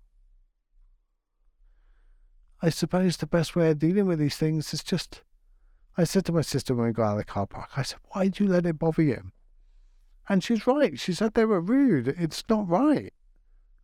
I 2.62 2.70
suppose 2.70 3.16
the 3.16 3.26
best 3.26 3.54
way 3.54 3.70
of 3.70 3.78
dealing 3.78 4.06
with 4.06 4.18
these 4.18 4.36
things 4.36 4.72
is 4.72 4.82
just. 4.82 5.22
I 5.96 6.04
said 6.04 6.24
to 6.26 6.32
my 6.32 6.40
sister 6.40 6.74
when 6.74 6.86
we 6.86 6.92
got 6.92 7.10
out 7.10 7.12
of 7.12 7.18
the 7.18 7.24
car 7.24 7.46
park, 7.46 7.70
I 7.76 7.82
said, 7.82 7.98
Why 8.12 8.28
do 8.28 8.44
you 8.44 8.50
let 8.50 8.66
it 8.66 8.78
bother 8.78 9.02
you? 9.02 9.32
And 10.28 10.42
she's 10.42 10.66
right. 10.66 10.98
She 10.98 11.12
said 11.12 11.34
they 11.34 11.44
were 11.44 11.60
rude. 11.60 12.08
It's 12.08 12.42
not 12.48 12.68
right. 12.68 13.12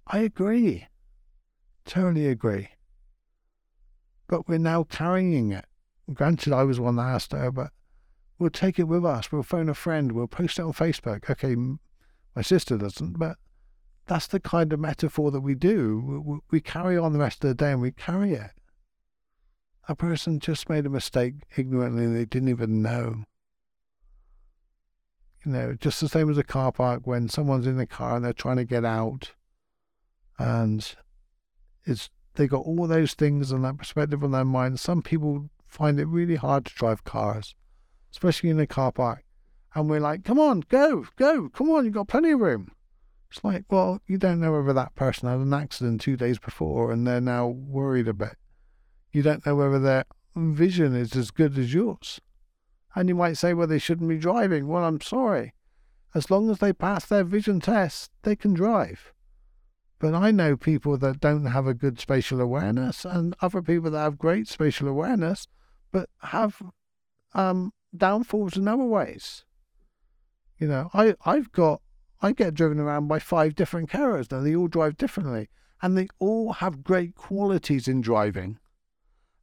I 0.06 0.20
agree. 0.20 0.86
Totally 1.84 2.26
agree. 2.26 2.70
But 4.26 4.48
we're 4.48 4.58
now 4.58 4.84
carrying 4.84 5.52
it. 5.52 5.66
Granted, 6.12 6.52
I 6.52 6.64
was 6.64 6.80
one 6.80 6.96
that 6.96 7.02
asked 7.02 7.32
her, 7.32 7.50
but 7.50 7.70
we'll 8.38 8.50
take 8.50 8.78
it 8.78 8.84
with 8.84 9.04
us. 9.04 9.30
We'll 9.30 9.42
phone 9.42 9.68
a 9.68 9.74
friend. 9.74 10.12
We'll 10.12 10.26
post 10.26 10.58
it 10.58 10.62
on 10.62 10.72
Facebook. 10.72 11.28
Okay, 11.30 11.54
my 12.34 12.42
sister 12.42 12.78
doesn't, 12.78 13.18
but 13.18 13.36
that's 14.10 14.26
the 14.26 14.40
kind 14.40 14.72
of 14.72 14.80
metaphor 14.80 15.30
that 15.30 15.40
we 15.40 15.54
do. 15.54 16.42
We, 16.50 16.60
carry 16.60 16.98
on 16.98 17.12
the 17.12 17.18
rest 17.18 17.42
of 17.44 17.48
the 17.48 17.54
day 17.54 17.72
and 17.72 17.80
we 17.80 17.92
carry 17.92 18.34
it 18.34 18.50
a 19.90 19.94
person 19.96 20.38
just 20.38 20.68
made 20.68 20.86
a 20.86 20.90
mistake 20.90 21.34
ignorantly 21.56 22.04
and 22.04 22.16
they 22.16 22.24
didn't 22.24 22.48
even 22.48 22.80
know. 22.80 23.24
You 25.44 25.52
know, 25.52 25.74
just 25.74 26.00
the 26.00 26.08
same 26.08 26.30
as 26.30 26.38
a 26.38 26.44
car 26.44 26.70
park 26.70 27.08
when 27.08 27.28
someone's 27.28 27.66
in 27.66 27.76
the 27.76 27.86
car 27.86 28.14
and 28.14 28.24
they're 28.24 28.32
trying 28.32 28.58
to 28.58 28.64
get 28.64 28.84
out 28.84 29.32
and 30.38 30.94
it's 31.84 32.08
they 32.36 32.46
got 32.46 32.64
all 32.64 32.86
those 32.86 33.14
things 33.14 33.50
and 33.50 33.64
that 33.64 33.78
perspective 33.78 34.22
on 34.22 34.30
their 34.30 34.44
mind. 34.44 34.78
Some 34.78 35.02
people 35.02 35.50
find 35.66 35.98
it 35.98 36.06
really 36.06 36.36
hard 36.36 36.66
to 36.66 36.74
drive 36.74 37.02
cars, 37.02 37.56
especially 38.12 38.50
in 38.50 38.60
a 38.60 38.68
car 38.68 38.92
park. 38.92 39.24
And 39.74 39.90
we're 39.90 39.98
like, 39.98 40.22
come 40.22 40.38
on, 40.38 40.62
go, 40.68 41.06
go, 41.16 41.48
come 41.48 41.68
on, 41.70 41.84
you've 41.84 41.94
got 41.94 42.06
plenty 42.06 42.30
of 42.30 42.40
room. 42.40 42.70
It's 43.30 43.44
like, 43.44 43.64
well, 43.70 44.00
you 44.06 44.18
don't 44.18 44.40
know 44.40 44.52
whether 44.52 44.72
that 44.72 44.94
person 44.94 45.28
had 45.28 45.38
an 45.38 45.54
accident 45.54 46.00
two 46.00 46.16
days 46.16 46.38
before 46.38 46.90
and 46.90 47.06
they're 47.06 47.20
now 47.20 47.46
worried 47.46 48.08
a 48.08 48.12
bit 48.12 48.36
you 49.12 49.22
don't 49.22 49.44
know 49.44 49.56
whether 49.56 49.78
their 49.78 50.04
vision 50.36 50.94
is 50.94 51.16
as 51.16 51.30
good 51.30 51.58
as 51.58 51.74
yours. 51.74 52.20
And 52.94 53.08
you 53.08 53.14
might 53.14 53.34
say, 53.34 53.54
well, 53.54 53.66
they 53.66 53.78
shouldn't 53.78 54.08
be 54.08 54.18
driving. 54.18 54.68
Well, 54.68 54.84
I'm 54.84 55.00
sorry. 55.00 55.54
As 56.14 56.30
long 56.30 56.50
as 56.50 56.58
they 56.58 56.72
pass 56.72 57.06
their 57.06 57.24
vision 57.24 57.60
test, 57.60 58.10
they 58.22 58.34
can 58.34 58.52
drive. 58.52 59.12
But 59.98 60.14
I 60.14 60.30
know 60.30 60.56
people 60.56 60.96
that 60.98 61.20
don't 61.20 61.46
have 61.46 61.66
a 61.66 61.74
good 61.74 62.00
spatial 62.00 62.40
awareness 62.40 63.04
and 63.04 63.34
other 63.40 63.62
people 63.62 63.90
that 63.90 63.98
have 63.98 64.18
great 64.18 64.48
spatial 64.48 64.88
awareness, 64.88 65.46
but 65.92 66.08
have 66.22 66.62
um, 67.34 67.72
downfalls 67.96 68.56
in 68.56 68.66
other 68.66 68.84
ways. 68.84 69.44
You 70.58 70.68
know, 70.68 70.90
I, 70.92 71.14
I've 71.24 71.52
got, 71.52 71.80
I 72.22 72.32
get 72.32 72.54
driven 72.54 72.78
around 72.78 73.08
by 73.08 73.18
five 73.18 73.54
different 73.54 73.90
carers 73.90 74.30
now. 74.30 74.40
They 74.40 74.54
all 74.54 74.68
drive 74.68 74.96
differently 74.96 75.48
and 75.82 75.96
they 75.96 76.08
all 76.18 76.54
have 76.54 76.84
great 76.84 77.14
qualities 77.14 77.88
in 77.88 78.00
driving 78.00 78.58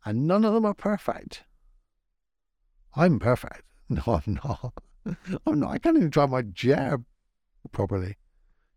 and 0.05 0.27
none 0.27 0.45
of 0.45 0.53
them 0.53 0.65
are 0.65 0.73
perfect. 0.73 1.43
I'm 2.95 3.19
perfect. 3.19 3.63
No, 3.89 4.01
I'm 4.05 4.37
not. 4.43 4.73
I'm 5.45 5.59
not. 5.61 5.71
I 5.71 5.77
can't 5.77 5.95
even 5.95 6.09
drive 6.09 6.29
my 6.29 6.41
jet 6.41 6.99
properly. 7.71 8.17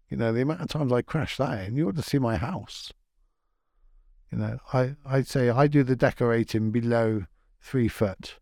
You 0.08 0.16
know, 0.16 0.32
the 0.32 0.42
amount 0.42 0.60
of 0.60 0.68
times 0.68 0.92
I 0.92 1.02
crash 1.02 1.36
that 1.38 1.66
in, 1.66 1.74
you 1.74 1.88
ought 1.88 1.96
to 1.96 2.02
see 2.02 2.20
my 2.20 2.36
house. 2.36 2.92
You 4.30 4.38
know, 4.38 4.58
I, 4.72 4.94
I'd 5.04 5.26
say 5.26 5.50
I 5.50 5.66
do 5.66 5.82
the 5.82 5.96
decorating 5.96 6.70
below 6.70 7.24
three 7.60 7.88
foot, 7.88 8.38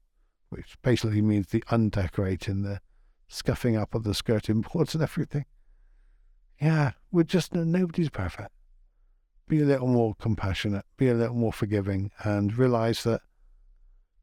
which 0.50 0.76
basically 0.82 1.22
means 1.22 1.48
the 1.48 1.64
undecorating, 1.70 2.64
the 2.64 2.82
scuffing 3.28 3.76
up 3.76 3.94
of 3.94 4.04
the 4.04 4.14
skirting 4.14 4.60
boards 4.62 4.94
and 4.94 5.02
everything. 5.02 5.44
Yeah, 6.60 6.92
we're 7.12 7.22
just, 7.22 7.54
nobody's 7.54 8.10
perfect 8.10 8.50
be 9.48 9.62
a 9.62 9.64
little 9.64 9.88
more 9.88 10.14
compassionate, 10.20 10.84
be 10.96 11.08
a 11.08 11.14
little 11.14 11.34
more 11.34 11.52
forgiving, 11.52 12.10
and 12.22 12.56
realize 12.56 13.02
that 13.02 13.22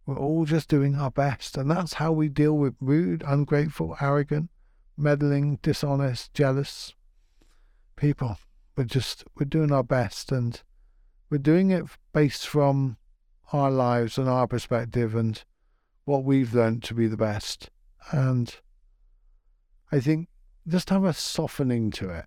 we're 0.05 0.17
all 0.17 0.45
just 0.45 0.69
doing 0.69 0.95
our 0.95 1.11
best. 1.11 1.57
And 1.57 1.69
that's 1.69 1.93
how 1.93 2.11
we 2.11 2.29
deal 2.29 2.53
with 2.53 2.75
rude, 2.79 3.23
ungrateful, 3.27 3.97
arrogant, 3.99 4.49
meddling, 4.95 5.59
dishonest, 5.61 6.33
jealous 6.33 6.93
people. 7.95 8.37
We're 8.77 8.83
just, 8.85 9.23
we're 9.35 9.45
doing 9.45 9.71
our 9.71 9.83
best 9.83 10.31
and 10.31 10.61
we're 11.29 11.37
doing 11.39 11.71
it 11.71 11.85
based 12.13 12.47
from 12.47 12.97
our 13.51 13.71
lives 13.71 14.17
and 14.17 14.29
our 14.29 14.47
perspective 14.47 15.15
and 15.15 15.43
what 16.05 16.23
we've 16.23 16.53
learned 16.53 16.83
to 16.83 16.93
be 16.93 17.07
the 17.07 17.17
best. 17.17 17.71
And 18.11 18.55
I 19.91 19.99
think 19.99 20.27
just 20.67 20.89
have 20.89 21.03
a 21.03 21.13
softening 21.13 21.91
to 21.91 22.09
it 22.09 22.25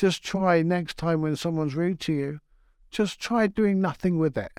just 0.00 0.22
try 0.22 0.62
next 0.62 0.96
time 0.96 1.20
when 1.20 1.36
someone's 1.36 1.74
rude 1.74 2.00
to 2.00 2.12
you, 2.14 2.40
just 2.90 3.20
try 3.20 3.46
doing 3.46 3.82
nothing 3.82 4.18
with 4.18 4.34
it. 4.38 4.52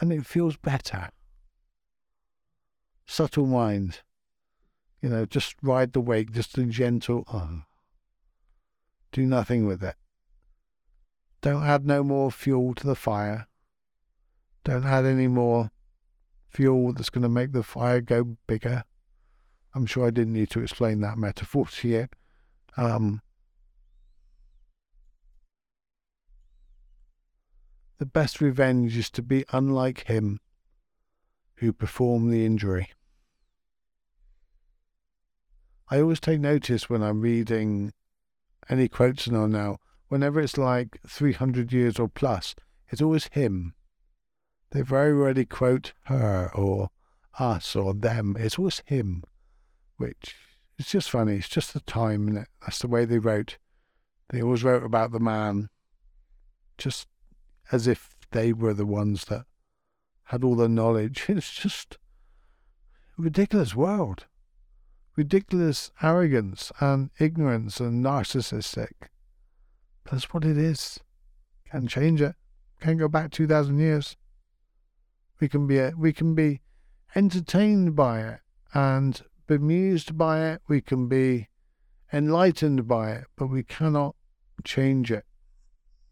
And 0.00 0.12
it 0.12 0.24
feels 0.24 0.56
better. 0.56 1.10
Subtle 3.04 3.46
mind. 3.46 4.02
You 5.02 5.08
know, 5.08 5.26
just 5.26 5.56
ride 5.60 5.92
the 5.92 6.00
wake, 6.00 6.30
just 6.30 6.56
a 6.56 6.64
gentle, 6.66 7.24
oh. 7.32 7.62
do 9.10 9.26
nothing 9.26 9.66
with 9.66 9.82
it. 9.82 9.96
Don't 11.40 11.64
add 11.64 11.84
no 11.84 12.04
more 12.04 12.30
fuel 12.30 12.74
to 12.74 12.86
the 12.86 12.94
fire. 12.94 13.48
Don't 14.62 14.84
add 14.84 15.04
any 15.04 15.26
more 15.26 15.72
fuel 16.50 16.92
that's 16.92 17.10
going 17.10 17.22
to 17.22 17.28
make 17.28 17.52
the 17.52 17.62
fire 17.62 18.00
go 18.00 18.36
bigger. 18.46 18.84
I'm 19.74 19.86
sure 19.86 20.06
I 20.06 20.10
didn't 20.10 20.32
need 20.32 20.50
to 20.50 20.60
explain 20.60 21.00
that 21.00 21.16
metaphor 21.16 21.66
to 21.66 21.88
you. 21.88 22.08
Um, 22.76 23.22
the 27.98 28.06
best 28.06 28.40
revenge 28.40 28.96
is 28.96 29.10
to 29.10 29.22
be 29.22 29.44
unlike 29.52 30.06
him 30.06 30.40
who 31.56 31.72
performed 31.72 32.32
the 32.32 32.44
injury. 32.44 32.90
I 35.88 36.00
always 36.00 36.20
take 36.20 36.40
notice 36.40 36.88
when 36.88 37.02
I'm 37.02 37.20
reading 37.20 37.92
any 38.68 38.88
quotes 38.88 39.28
now 39.28 39.46
now, 39.46 39.78
whenever 40.08 40.40
it's 40.40 40.56
like 40.56 40.98
300 41.06 41.72
years 41.72 41.98
or 41.98 42.08
plus, 42.08 42.54
it's 42.88 43.02
always 43.02 43.26
him. 43.28 43.74
They 44.72 44.82
very 44.82 45.12
rarely 45.12 45.44
quote 45.44 45.92
her 46.04 46.50
or 46.54 46.90
us 47.38 47.74
or 47.74 47.94
them. 47.94 48.36
It's 48.38 48.58
always 48.58 48.82
him, 48.86 49.24
which 49.96 50.36
it's 50.78 50.90
just 50.90 51.10
funny. 51.10 51.36
It's 51.36 51.48
just 51.48 51.74
the 51.74 51.80
time, 51.80 52.46
that's 52.62 52.78
the 52.78 52.88
way 52.88 53.04
they 53.04 53.18
wrote. 53.18 53.58
They 54.28 54.40
always 54.42 54.62
wrote 54.62 54.84
about 54.84 55.12
the 55.12 55.20
man, 55.20 55.68
just 56.78 57.08
as 57.72 57.86
if 57.86 58.10
they 58.30 58.52
were 58.52 58.74
the 58.74 58.86
ones 58.86 59.24
that 59.24 59.44
had 60.24 60.44
all 60.44 60.54
the 60.54 60.68
knowledge. 60.68 61.26
It's 61.28 61.52
just 61.52 61.98
ridiculous 63.16 63.74
world. 63.74 64.26
ridiculous 65.20 65.90
arrogance 66.02 66.72
and 66.80 67.10
ignorance 67.18 67.78
and 67.78 68.02
narcissistic. 68.02 68.92
That's 70.10 70.32
what 70.32 70.46
it 70.46 70.56
is. 70.56 70.98
Can't 71.70 71.90
change 71.90 72.22
it. 72.22 72.34
Can't 72.80 72.98
go 72.98 73.06
back 73.08 73.30
two 73.30 73.46
thousand 73.46 73.78
years. 73.80 74.16
We 75.40 75.48
can 75.48 75.66
be 75.66 75.80
we 75.96 76.12
can 76.12 76.34
be 76.34 76.60
entertained 77.14 77.96
by 77.96 78.20
it 78.20 78.40
and 78.74 79.20
bemused 79.46 80.16
by 80.16 80.50
it. 80.50 80.62
We 80.68 80.80
can 80.80 81.08
be 81.08 81.48
enlightened 82.12 82.86
by 82.86 83.12
it, 83.12 83.24
but 83.36 83.48
we 83.48 83.62
cannot 83.62 84.14
change 84.64 85.10
it. 85.10 85.24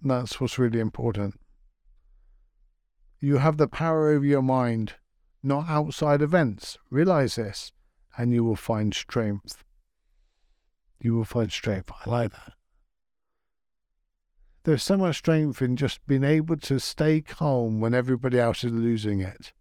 That's 0.03 0.41
what's 0.41 0.59
really 0.59 0.81
important. 0.81 1.39
You 3.21 3.39
have 3.39 3.57
the 3.57 3.69
power 3.69 4.09
over 4.09 4.25
your 4.25 4.43
mind, 4.43 4.95
not 5.43 5.69
outside 5.69 6.23
events. 6.23 6.79
Realize 6.89 7.35
this, 7.35 7.73
and 8.17 8.33
you 8.33 8.45
will 8.45 8.57
find 8.57 8.95
strength. 8.95 9.65
You 11.01 11.15
will 11.15 11.25
find 11.25 11.51
strength. 11.51 11.91
I 12.05 12.11
like 12.11 12.33
that. 12.33 12.53
There's 14.69 14.83
so 14.83 14.99
much 14.99 15.17
strength 15.17 15.63
in 15.63 15.77
just 15.77 16.07
being 16.07 16.25
able 16.25 16.59
to 16.59 16.79
stay 16.79 17.23
calm 17.23 17.81
when 17.81 17.95
everybody 17.95 18.39
else 18.39 18.65
is 18.65 18.71
losing 18.71 19.23
it. 19.23 19.55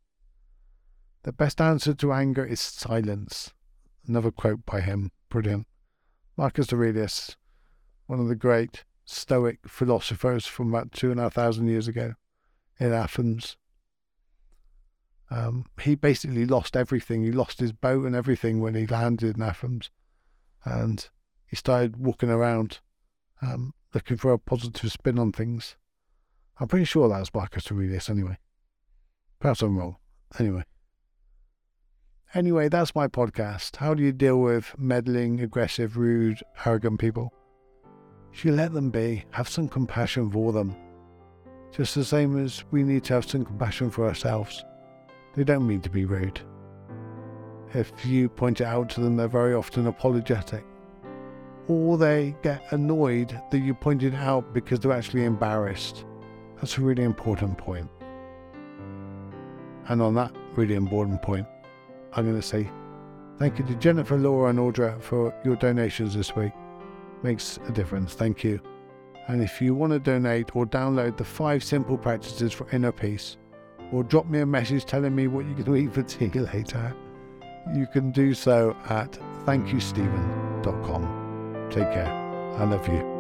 The 1.24 1.32
best 1.32 1.62
answer 1.62 1.94
to 1.94 2.12
anger 2.12 2.44
is 2.44 2.60
silence. 2.60 3.54
Another 4.06 4.32
quote 4.32 4.66
by 4.66 4.82
him. 4.82 5.12
Brilliant. 5.30 5.66
Marcus 6.36 6.74
Aurelius, 6.74 7.38
one 8.08 8.20
of 8.20 8.28
the 8.28 8.36
great 8.36 8.84
Stoic 9.06 9.60
philosophers 9.66 10.46
from 10.46 10.74
about 10.74 10.92
two 10.92 11.10
and 11.10 11.22
a 11.22 11.24
half 11.24 11.36
thousand 11.36 11.70
years 11.70 11.88
ago 11.88 12.16
in 12.78 12.92
Athens. 12.92 13.56
Um, 15.32 15.68
he 15.80 15.96
basically 15.96 16.46
lost 16.46 16.76
everything. 16.76 17.24
He 17.24 17.32
lost 17.32 17.62
his 17.62 17.72
boat 17.72 18.06
and 18.06 18.14
everything 18.14 18.60
when 18.60 18.76
he 18.76 18.86
landed 18.86 19.38
in 19.38 19.42
Athens. 19.42 19.90
And 20.66 21.08
he 21.46 21.56
started 21.56 21.96
walking 21.96 22.30
around 22.30 22.80
um, 23.42 23.74
looking 23.94 24.18
for 24.18 24.34
a 24.34 24.40
positive 24.40 24.92
spin 24.92 25.20
on 25.20 25.32
things. 25.32 25.76
I'm 26.60 26.68
pretty 26.68 26.86
sure 26.86 27.08
that 27.10 27.20
was 27.20 27.34
Marcus 27.34 27.72
Aurelius 27.72 28.10
anyway. 28.10 28.38
Perhaps 29.40 29.62
I'm 29.62 29.78
wrong. 29.78 29.98
Anyway. 30.40 30.64
Anyway, 32.34 32.68
that's 32.68 32.96
my 32.96 33.08
podcast. 33.08 33.78
How 33.78 33.94
do 33.94 34.04
you 34.04 34.12
deal 34.12 34.40
with 34.42 34.74
meddling, 34.78 35.40
aggressive, 35.40 35.98
rude, 35.98 36.42
arrogant 36.66 37.00
people? 37.00 37.32
You 38.44 38.52
let 38.52 38.74
them 38.74 38.90
be, 38.90 39.24
have 39.32 39.48
some 39.48 39.68
compassion 39.68 40.30
for 40.30 40.52
them. 40.52 40.76
Just 41.72 41.96
the 41.96 42.04
same 42.04 42.44
as 42.44 42.64
we 42.72 42.84
need 42.84 43.04
to 43.06 43.14
have 43.14 43.30
some 43.30 43.46
compassion 43.46 43.90
for 43.90 44.08
ourselves. 44.08 44.64
They 45.36 45.44
don't 45.44 45.68
mean 45.68 45.82
to 45.82 45.90
be 45.90 46.06
rude. 46.06 46.40
If 47.74 47.92
you 48.06 48.30
point 48.30 48.62
it 48.62 48.66
out 48.66 48.90
to 48.92 49.02
them, 49.02 49.16
they're 49.16 49.28
very 49.28 49.54
often 49.54 49.88
apologetic 49.88 50.66
or 51.68 51.98
they 51.98 52.36
get 52.44 52.72
annoyed 52.72 53.40
that 53.52 53.60
you 53.60 53.74
pointed 53.74 54.16
out 54.16 54.54
because 54.54 54.80
they're 54.80 54.92
actually 54.92 55.26
embarrassed. 55.26 56.06
That's 56.58 56.78
a 56.78 56.82
really 56.82 57.04
important 57.04 57.58
point. 57.58 57.90
And 59.90 60.02
on 60.02 60.16
that 60.16 60.32
really 60.56 60.76
important 60.76 61.22
point, 61.22 61.48
I'm 62.14 62.26
going 62.26 62.40
to 62.40 62.46
say 62.46 62.70
thank 63.38 63.60
you 63.60 63.66
to 63.66 63.76
Jennifer, 63.76 64.18
Laura, 64.18 64.50
and 64.50 64.60
Audra 64.60 65.02
for 65.02 65.34
your 65.46 65.56
donations 65.56 66.16
this 66.16 66.36
week. 66.36 66.52
Makes 67.24 67.60
a 67.68 67.72
difference. 67.72 68.14
Thank 68.14 68.44
you. 68.44 68.60
And 69.28 69.42
if 69.42 69.62
you 69.62 69.76
want 69.76 69.92
to 69.94 70.00
donate 70.00 70.56
or 70.56 70.66
download 70.66 71.18
the 71.18 71.24
five 71.24 71.64
simple 71.64 71.98
practices 71.98 72.54
for 72.54 72.70
inner 72.72 72.92
peace, 72.92 73.38
or 73.92 74.04
drop 74.04 74.28
me 74.28 74.40
a 74.40 74.46
message 74.46 74.86
telling 74.86 75.16
me 75.16 75.28
what 75.28 75.46
you're 75.46 75.56
going 75.56 75.66
to 75.66 75.76
eat 75.76 75.94
for 75.94 76.04
tea 76.04 76.30
later, 76.54 76.96
you 77.74 77.88
can 77.88 78.12
do 78.12 78.34
so 78.34 78.76
at 78.90 79.12
thankyousteven.com. 79.46 81.27
Take 81.70 81.92
care. 81.92 82.12
I 82.58 82.64
love 82.64 82.88
you. 82.88 83.17